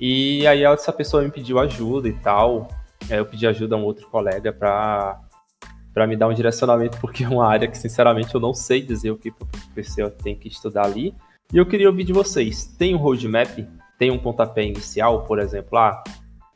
[0.00, 2.68] E aí essa pessoa me pediu ajuda e tal.
[3.10, 5.20] É, eu pedi ajuda a um outro colega para
[5.98, 9.10] para me dar um direcionamento, porque é uma área que, sinceramente, eu não sei dizer
[9.10, 11.12] o que a pessoa tem que estudar ali.
[11.52, 12.66] E eu queria ouvir de vocês.
[12.78, 13.66] Tem um roadmap?
[13.98, 15.76] Tem um pontapé inicial, por exemplo?
[15.76, 16.04] Ah,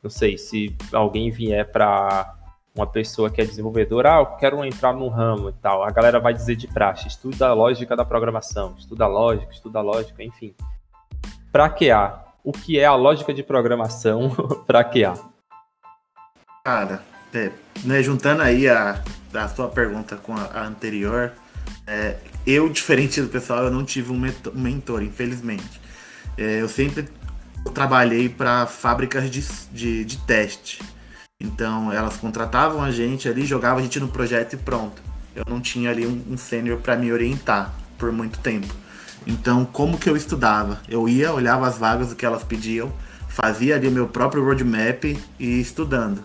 [0.00, 2.36] não sei, se alguém vier para
[2.72, 6.20] uma pessoa que é desenvolvedora, ah, eu quero entrar no ramo e tal, a galera
[6.20, 10.22] vai dizer de praxe, estuda a lógica da programação, estuda a lógica, estuda a lógica,
[10.22, 10.54] enfim.
[11.50, 14.30] Para QA, o que é a lógica de programação
[14.68, 15.14] para QA?
[16.64, 17.02] Cara,
[17.32, 17.50] é,
[17.84, 19.02] né, juntando aí a,
[19.34, 21.32] a sua pergunta com a, a anterior,
[21.86, 22.16] é,
[22.46, 24.20] eu, diferente do pessoal, eu não tive um
[24.54, 25.80] mentor, infelizmente.
[26.36, 27.08] É, eu sempre
[27.74, 30.82] trabalhei para fábricas de, de, de, teste.
[31.40, 35.02] Então elas contratavam a gente ali, jogavam a gente no projeto e pronto.
[35.34, 38.72] Eu não tinha ali um, um sênior para me orientar por muito tempo.
[39.26, 40.80] Então, como que eu estudava?
[40.88, 42.92] Eu ia, olhava as vagas, o que elas pediam,
[43.28, 45.04] fazia ali o meu próprio roadmap
[45.38, 46.24] e estudando.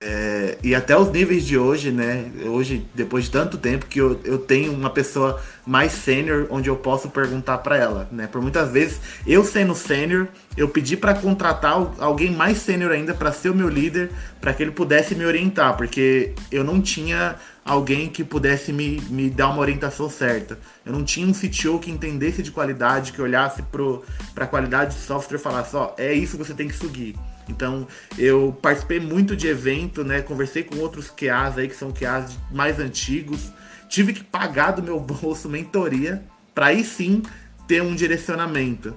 [0.00, 2.30] É, e até os níveis de hoje, né?
[2.46, 6.76] Hoje, depois de tanto tempo, que eu, eu tenho uma pessoa mais sênior onde eu
[6.76, 8.28] posso perguntar para ela, né?
[8.28, 13.32] Por muitas vezes, eu sendo sênior, eu pedi para contratar alguém mais sênior ainda para
[13.32, 17.34] ser o meu líder, para que ele pudesse me orientar, porque eu não tinha
[17.64, 20.60] alguém que pudesse me, me dar uma orientação certa.
[20.86, 25.00] Eu não tinha um CTO que entendesse de qualidade, que olhasse para a qualidade de
[25.00, 27.16] software e falasse: ó, é isso que você tem que seguir.
[27.48, 27.86] Então,
[28.16, 30.20] eu participei muito de evento, né?
[30.22, 33.50] Conversei com outros QAs aí que são QAs mais antigos.
[33.88, 36.22] Tive que pagar do meu bolso mentoria
[36.54, 37.22] para aí sim
[37.66, 38.96] ter um direcionamento.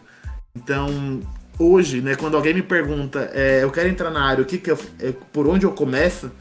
[0.55, 1.21] Então,
[1.57, 4.71] hoje, né, quando alguém me pergunta, é, eu quero entrar na área, o que, que
[4.71, 6.31] eu, é, por onde eu começo,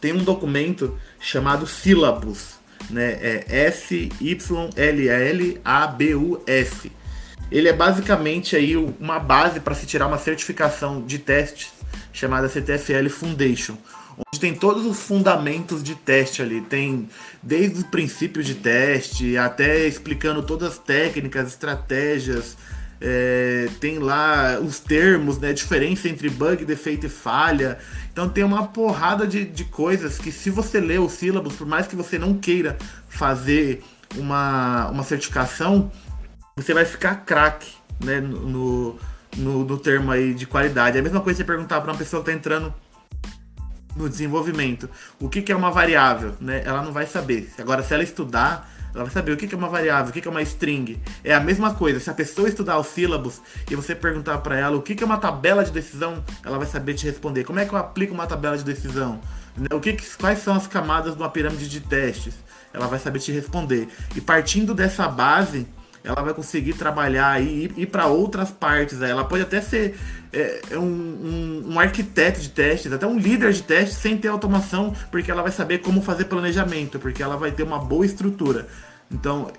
[0.00, 2.54] tem um documento chamado Syllabus,
[2.88, 3.18] né?
[3.20, 6.90] É S Y L L A B U S
[7.50, 11.72] ele é basicamente aí uma base para se tirar uma certificação de testes
[12.12, 13.76] chamada CTFL Foundation,
[14.16, 17.08] onde tem todos os fundamentos de teste ali, tem
[17.42, 22.56] desde o princípio de teste até explicando todas as técnicas, estratégias,
[23.00, 27.78] é, tem lá os termos, né, diferença entre bug, defeito e falha.
[28.12, 31.86] Então tem uma porrada de, de coisas que se você ler os sílabos, por mais
[31.86, 32.76] que você não queira
[33.08, 33.82] fazer
[34.16, 35.90] uma, uma certificação,
[36.56, 37.72] você vai ficar craque,
[38.02, 38.98] né, no,
[39.36, 40.96] no, no, termo aí de qualidade.
[40.96, 42.74] É a mesma coisa você perguntar para uma pessoa que está entrando
[43.96, 44.88] no desenvolvimento
[45.18, 46.62] o que, que é uma variável, né?
[46.64, 47.52] Ela não vai saber.
[47.58, 50.20] Agora, se ela estudar, ela vai saber o que, que é uma variável, o que,
[50.20, 51.00] que é uma string.
[51.22, 52.00] É a mesma coisa.
[52.00, 53.40] Se a pessoa estudar os sílabos
[53.70, 56.94] e você perguntar para ela o que, é uma tabela de decisão, ela vai saber
[56.94, 57.44] te responder.
[57.44, 59.20] Como é que eu aplico uma tabela de decisão?
[59.56, 59.68] Né?
[59.72, 62.34] O que quais são as camadas de uma pirâmide de testes?
[62.72, 63.88] Ela vai saber te responder.
[64.14, 65.66] E partindo dessa base,
[66.02, 69.02] ela vai conseguir trabalhar e ir, para outras partes.
[69.02, 69.98] Ela pode até ser
[70.32, 74.94] é, um, um, um, arquiteto de testes, até um líder de testes sem ter automação,
[75.10, 78.66] porque ela vai saber como fazer planejamento, porque ela vai ter uma boa estrutura.
[79.10, 79.50] Então,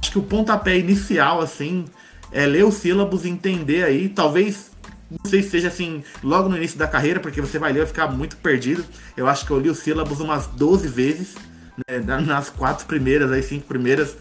[0.00, 1.84] acho que o pontapé inicial, assim,
[2.32, 4.74] é ler os sílabos e entender aí, talvez.
[5.08, 7.86] Não sei se seja assim logo no início da carreira, porque você vai ler e
[7.86, 8.84] ficar muito perdido.
[9.16, 11.36] Eu acho que eu li os sílabos umas 12 vezes,
[11.86, 14.16] né, nas quatro primeiras, as cinco primeiras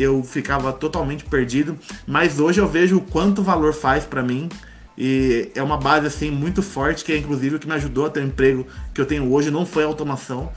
[0.00, 4.48] eu ficava totalmente perdido, mas hoje eu vejo o quanto valor faz para mim
[4.96, 8.10] e é uma base assim muito forte que é inclusive o que me ajudou a
[8.10, 10.50] ter o emprego que eu tenho hoje não foi a automação,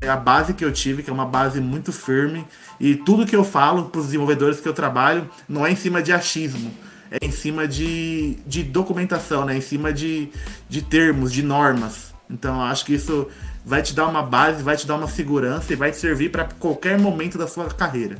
[0.00, 2.46] foi a base que eu tive, que é uma base muito firme
[2.78, 6.02] e tudo que eu falo para os desenvolvedores que eu trabalho não é em cima
[6.02, 6.72] de achismo,
[7.10, 9.56] é em cima de, de documentação, né?
[9.56, 10.28] Em cima de,
[10.68, 12.12] de termos, de normas.
[12.30, 13.26] Então acho que isso
[13.64, 16.44] vai te dar uma base, vai te dar uma segurança e vai te servir para
[16.44, 18.18] qualquer momento da sua carreira.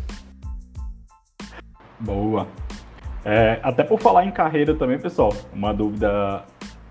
[2.00, 2.46] Boa.
[3.24, 6.44] É, até por falar em carreira também, pessoal, uma dúvida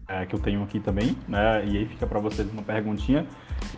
[0.08, 1.66] é, que eu tenho aqui também, né?
[1.66, 3.26] E aí fica para vocês uma perguntinha.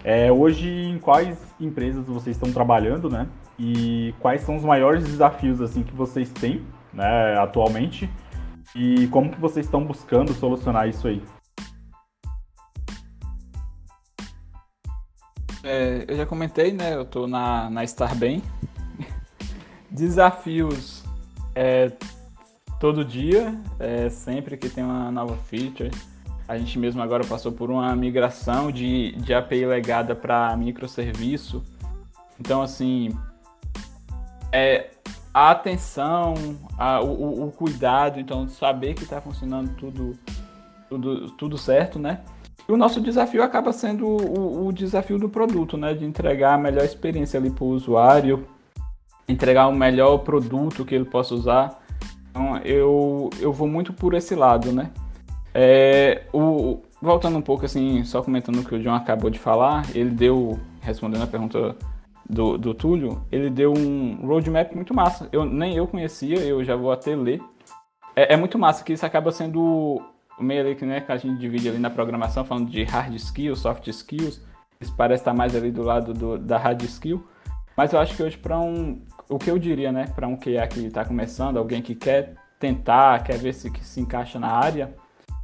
[0.04, 3.28] É, hoje, em quais empresas vocês estão trabalhando, né?
[3.58, 8.10] E quais são os maiores desafios assim que vocês têm, né, atualmente?
[8.76, 11.22] E como que vocês estão buscando solucionar isso aí?
[15.64, 16.96] É, eu já comentei, né?
[16.96, 18.42] Eu tô na, na Starbem.
[19.90, 20.99] Desafios
[21.62, 21.92] é,
[22.80, 25.92] todo dia, é, sempre que tem uma nova feature.
[26.48, 31.62] A gente mesmo agora passou por uma migração de, de API legada para microserviço.
[32.40, 33.10] Então, assim,
[34.54, 34.92] é,
[35.34, 36.34] a atenção,
[36.78, 40.18] a, o, o, cuidado, então, saber que está funcionando tudo,
[40.88, 42.22] tudo, tudo certo, né?
[42.70, 45.94] E o nosso desafio acaba sendo o, o, desafio do produto, né?
[45.94, 48.48] De entregar a melhor experiência ali para o usuário,
[49.30, 51.80] entregar o melhor produto que ele possa usar.
[52.30, 54.92] Então, eu, eu vou muito por esse lado, né?
[55.54, 59.86] É, o, voltando um pouco, assim, só comentando o que o John acabou de falar,
[59.96, 61.76] ele deu, respondendo a pergunta
[62.30, 65.30] do, do Túlio, ele deu um roadmap muito massa.
[65.32, 67.42] Eu, nem eu conhecia, eu já vou até ler.
[68.16, 70.02] É, é muito massa que isso acaba sendo
[70.40, 73.60] meio ali que, né, que a gente divide ali na programação, falando de hard skills,
[73.60, 74.42] soft skills.
[74.80, 77.24] Isso parece estar mais ali do lado do, da hard skill.
[77.76, 79.02] Mas eu acho que hoje, para um.
[79.30, 83.24] O que eu diria, né, para um QA que está começando, alguém que quer tentar,
[83.24, 84.94] quer ver se se encaixa na área,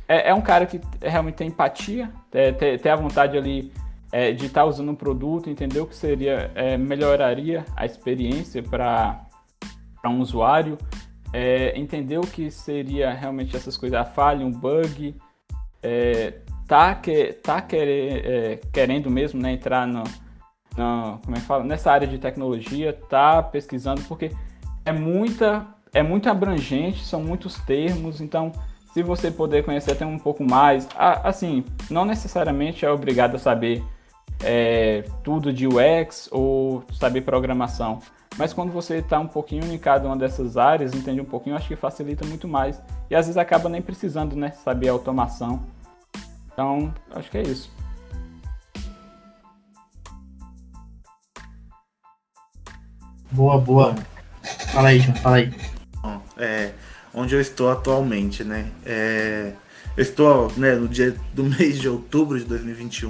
[0.07, 3.71] é, é um cara que realmente tem empatia, ter, ter a vontade ali
[4.11, 8.61] é, de estar tá usando um produto, entender o que seria, é, melhoraria a experiência
[8.61, 9.27] para
[10.05, 10.77] um usuário,
[11.33, 15.15] é, entender o que seria realmente essas coisas, a falha, um bug,
[15.81, 16.33] é,
[16.67, 20.03] tá, que, tá querer, é, querendo mesmo né, entrar no,
[20.77, 21.63] no, como é que fala?
[21.63, 24.31] nessa área de tecnologia, tá pesquisando, porque
[24.83, 28.51] é muita, é muito abrangente, são muitos termos, então
[28.93, 33.83] se você poder conhecer até um pouco mais, assim, não necessariamente é obrigado a saber
[34.41, 37.99] é, tudo de UX ou saber programação,
[38.37, 41.67] mas quando você está um pouquinho em cada uma dessas áreas, entende um pouquinho, acho
[41.67, 42.81] que facilita muito mais.
[43.09, 45.63] E às vezes acaba nem precisando, né, saber automação.
[46.51, 47.74] Então, acho que é isso.
[53.35, 53.93] Boa, boa.
[54.71, 55.53] Fala aí, João, fala aí.
[56.37, 56.71] É,
[57.13, 58.71] onde eu estou atualmente, né?
[58.85, 59.51] É,
[59.97, 63.09] eu estou né, no dia do mês de outubro de 2021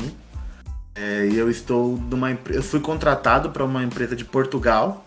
[0.96, 5.06] é, e eu estou numa eu fui contratado para uma empresa de Portugal,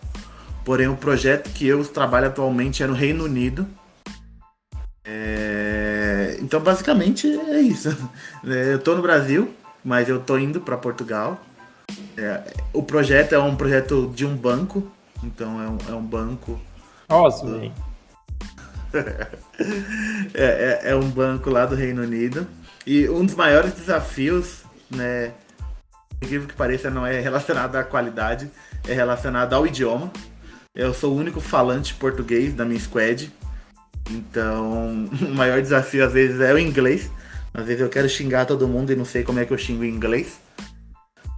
[0.64, 3.66] porém o projeto que eu trabalho atualmente é no Reino Unido.
[5.05, 7.89] É, então basicamente é isso.
[8.47, 9.53] É, eu estou no Brasil,
[9.85, 11.45] mas eu estou indo para Portugal.
[12.16, 12.41] É,
[12.73, 14.91] o projeto é um projeto de um banco,
[15.23, 16.61] então é um, é um banco.
[17.09, 17.47] Nossa,
[20.35, 22.47] é, é, é, um banco lá do Reino Unido.
[22.87, 25.33] E um dos maiores desafios, né?
[26.23, 28.51] Incrível que pareça, não é relacionado à qualidade,
[28.87, 30.11] é relacionado ao idioma.
[30.75, 33.33] Eu sou o único falante português da minha squad.
[34.11, 37.11] Então, o maior desafio às vezes é o inglês.
[37.53, 39.85] Às vezes eu quero xingar todo mundo e não sei como é que eu xingo
[39.85, 40.41] em inglês.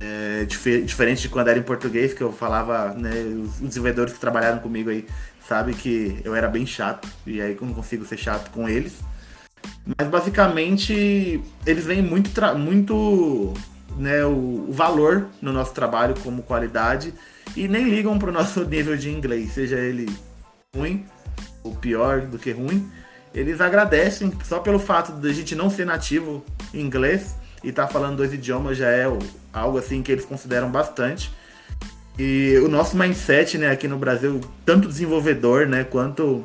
[0.00, 3.10] É, diferente de quando era em português, que eu falava, né,
[3.44, 5.06] os desenvolvedores que trabalharam comigo aí
[5.46, 8.94] sabe que eu era bem chato, e aí eu não consigo ser chato com eles.
[9.98, 13.52] Mas basicamente eles veem muito, muito
[13.96, 17.12] né, o, o, valor no nosso trabalho como qualidade
[17.56, 20.08] e nem ligam para o nosso nível de inglês, seja ele
[20.74, 21.04] ruim
[21.62, 22.90] ou pior do que ruim.
[23.34, 27.86] Eles agradecem só pelo fato de a gente não ser nativo em inglês e estar
[27.86, 29.06] tá falando dois idiomas já é
[29.52, 31.32] algo assim que eles consideram bastante.
[32.18, 36.44] E o nosso mindset, né, aqui no Brasil, tanto desenvolvedor, né, quanto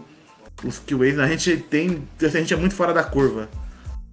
[0.63, 3.49] os QAs, a gente tem, a gente é muito fora da curva,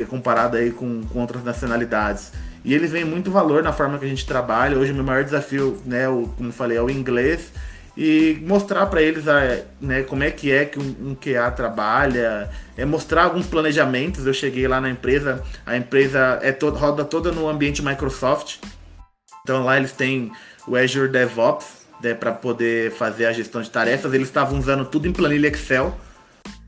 [0.08, 2.32] comparado aí com, com outras nacionalidades.
[2.64, 4.76] E eles veem muito valor na forma que a gente trabalha.
[4.76, 7.52] Hoje o meu maior desafio, né, o, como falei, é o inglês
[7.96, 12.48] e mostrar para eles a, né, como é que é que um, um QA trabalha,
[12.76, 14.26] é mostrar alguns planejamentos.
[14.26, 18.56] Eu cheguei lá na empresa, a empresa é to roda toda no ambiente Microsoft.
[19.42, 20.32] Então lá eles têm
[20.66, 24.12] o Azure DevOps, né, para poder fazer a gestão de tarefas.
[24.12, 25.98] Eles estavam usando tudo em planilha Excel.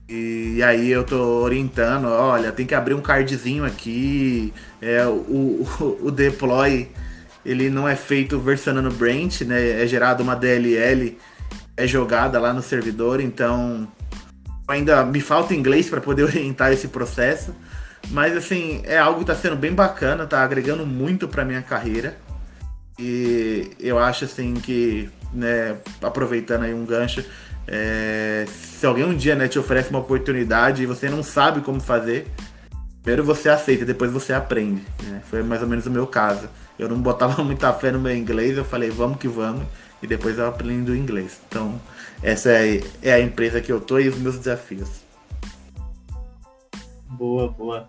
[0.09, 5.99] E aí eu tô orientando, olha, tem que abrir um cardzinho aqui, é, o, o,
[6.03, 6.91] o deploy
[7.45, 9.83] ele não é feito versionando branch, né?
[9.83, 11.19] É gerado uma DLL,
[11.77, 13.87] é jogada lá no servidor, então
[14.67, 17.55] ainda me falta inglês para poder orientar esse processo.
[18.11, 22.17] Mas assim, é algo que está sendo bem bacana, tá agregando muito para minha carreira.
[22.99, 27.25] E eu acho assim que, né, aproveitando aí um gancho,
[27.67, 31.81] é, se alguém um dia né, te oferece uma oportunidade e você não sabe como
[31.81, 32.27] fazer,
[33.03, 34.83] primeiro você aceita, depois você aprende.
[35.03, 35.23] Né?
[35.29, 36.49] Foi mais ou menos o meu caso.
[36.79, 39.67] Eu não botava muita fé no meu inglês, eu falei, vamos que vamos,
[40.03, 41.41] e depois eu aprendi o inglês.
[41.49, 41.81] Então,
[42.23, 45.03] essa é, é a empresa que eu tô e os meus desafios.
[47.09, 47.89] Boa, boa.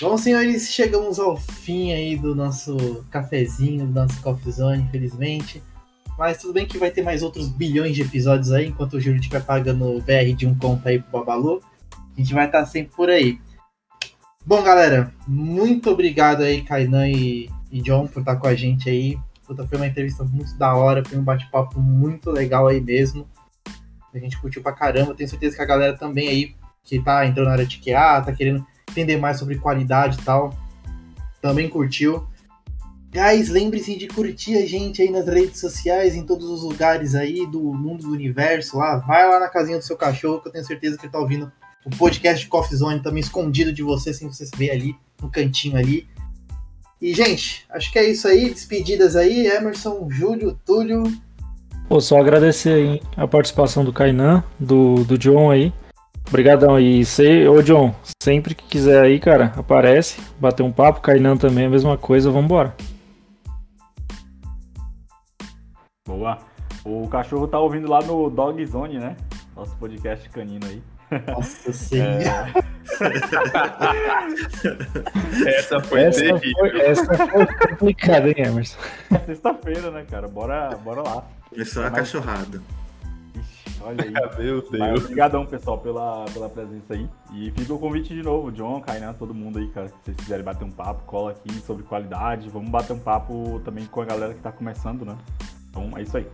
[0.00, 5.60] Bom, senhores, chegamos ao fim aí do nosso cafezinho, do nosso Coffee Zone, infelizmente.
[6.16, 9.18] Mas tudo bem que vai ter mais outros bilhões de episódios aí, enquanto o Júlio
[9.18, 11.60] estiver pagando o BR de um conto aí pro Babalu.
[12.16, 13.40] A gente vai estar sempre por aí.
[14.46, 19.18] Bom, galera, muito obrigado aí, Kainan e, e John, por estar com a gente aí.
[19.44, 23.28] Puta, foi uma entrevista muito da hora, foi um bate-papo muito legal aí mesmo.
[24.14, 25.12] A gente curtiu pra caramba.
[25.12, 28.32] Tenho certeza que a galera também aí, que tá entrando na área de QA, tá
[28.32, 30.56] querendo entender mais sobre qualidade e tal,
[31.40, 32.26] também curtiu.
[33.10, 37.46] Guys, lembre-se de curtir a gente aí nas redes sociais, em todos os lugares aí
[37.46, 38.98] do mundo do universo lá.
[38.98, 41.50] Vai lá na casinha do seu cachorro, que eu tenho certeza que ele tá ouvindo
[41.86, 45.78] o podcast Coffee Zone também escondido de você, sem você se ver ali, no cantinho
[45.78, 46.06] ali.
[47.00, 48.50] E, gente, acho que é isso aí.
[48.50, 51.04] Despedidas aí, Emerson, Júlio, Túlio.
[51.88, 55.72] Pô, só agradecer aí a participação do Kainan, do, do John aí.
[56.28, 57.04] Obrigadão aí.
[57.06, 61.00] Sei, ô John, sempre que quiser aí, cara, aparece, bater um papo.
[61.00, 62.74] Kainan também a mesma coisa, vambora.
[66.06, 66.38] Boa.
[66.84, 69.16] O cachorro tá ouvindo lá no Dog Zone, né?
[69.56, 70.82] Nosso podcast canino aí.
[71.26, 72.24] Nossa senhora.
[72.24, 72.52] É...
[75.58, 78.78] essa foi essa foi, essa foi complicada, hein, Emerson?
[79.26, 80.26] Sexta-feira, né, cara?
[80.28, 81.24] Bora, bora lá.
[81.48, 82.60] Começou a cachorrada.
[83.80, 84.10] Olha aí.
[84.42, 84.78] Meu Deus.
[84.78, 87.08] Mas, obrigadão, pessoal, pela, pela presença aí.
[87.34, 89.88] E fica o convite de novo, John, Kainan, todo mundo aí, cara.
[89.88, 92.48] Se vocês quiserem bater um papo, cola aqui sobre qualidade.
[92.48, 95.16] Vamos bater um papo também com a galera que tá começando, né?
[95.70, 96.26] Então é isso aí.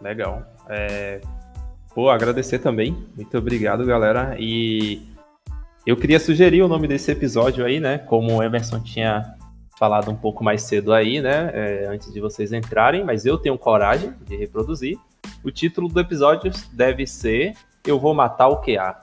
[0.00, 0.42] Legal.
[0.68, 1.20] É...
[1.94, 2.96] Pô, agradecer também.
[3.16, 4.36] Muito obrigado, galera.
[4.38, 5.02] E
[5.86, 7.98] eu queria sugerir o nome desse episódio aí, né?
[7.98, 9.22] Como o Emerson tinha
[9.78, 11.50] falado um pouco mais cedo aí, né?
[11.54, 14.98] É, antes de vocês entrarem, mas eu tenho coragem de reproduzir.
[15.46, 17.54] O título do episódio deve ser
[17.86, 19.00] Eu Vou Matar o QA.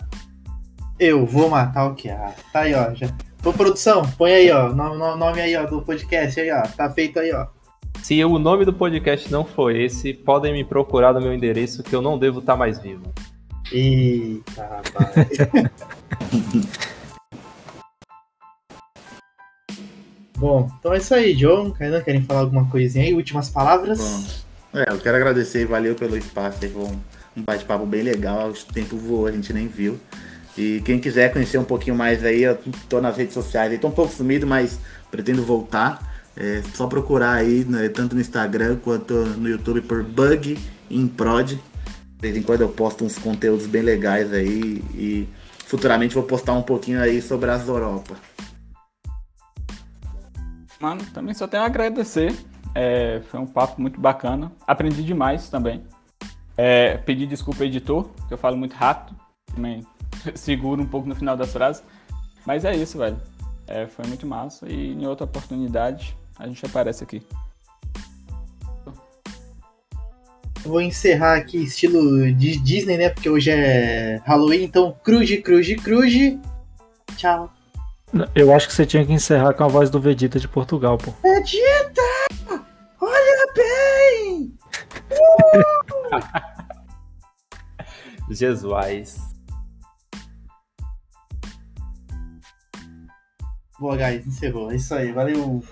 [0.99, 2.35] Eu vou matar o QA.
[2.51, 2.93] Tá aí, ó.
[2.93, 3.07] Já...
[3.45, 4.73] Ô, produção, põe aí, ó.
[4.73, 6.63] Nome, nome aí, ó, do podcast aí, ó.
[6.63, 7.47] Tá feito aí, ó.
[8.01, 11.95] Se o nome do podcast não for esse, podem me procurar no meu endereço que
[11.95, 13.05] eu não devo estar mais vivo.
[13.71, 15.15] Eita, rapaz.
[20.37, 21.71] Bom, então é isso aí, John.
[21.71, 23.13] Kainan, querem falar alguma coisinha aí?
[23.13, 23.97] Últimas palavras?
[23.97, 24.42] Bom,
[24.73, 26.99] é, eu quero agradecer, valeu pelo espaço, foi um,
[27.37, 29.99] um bate-papo bem legal, o tempo voou, a gente nem viu.
[30.57, 32.57] E quem quiser conhecer um pouquinho mais aí, eu
[32.87, 36.11] tô nas redes sociais, eu tô um pouco sumido, mas pretendo voltar.
[36.35, 40.57] É só procurar aí, né, tanto no Instagram quanto no YouTube por Bug
[40.89, 41.49] in Prod.
[41.49, 41.59] De
[42.19, 45.27] vez em quando eu posto uns conteúdos bem legais aí e
[45.65, 48.15] futuramente vou postar um pouquinho aí sobre as Europa.
[50.79, 52.33] Mano, também só tenho a agradecer.
[52.75, 54.51] É, foi um papo muito bacana.
[54.65, 55.83] Aprendi demais também.
[56.57, 59.15] É, pedi desculpa, editor, que eu falo muito rápido.
[59.53, 59.85] Também
[60.35, 61.83] seguro um pouco no final das frases.
[62.45, 63.19] Mas é isso, velho.
[63.67, 64.67] É, foi muito massa.
[64.67, 67.21] E em outra oportunidade, a gente aparece aqui.
[70.65, 73.09] Vou encerrar aqui estilo de Disney, né?
[73.09, 76.39] Porque hoje é Halloween, então cruze, cruze, cruze.
[77.17, 77.51] Tchau.
[78.33, 81.11] Eu acho que você tinha que encerrar com a voz do Vegeta de Portugal, pô.
[81.21, 82.12] Vegeta!
[88.29, 89.17] Jesus.
[93.79, 94.71] Boa, guys, encerrou.
[94.71, 95.63] É isso aí, valeu.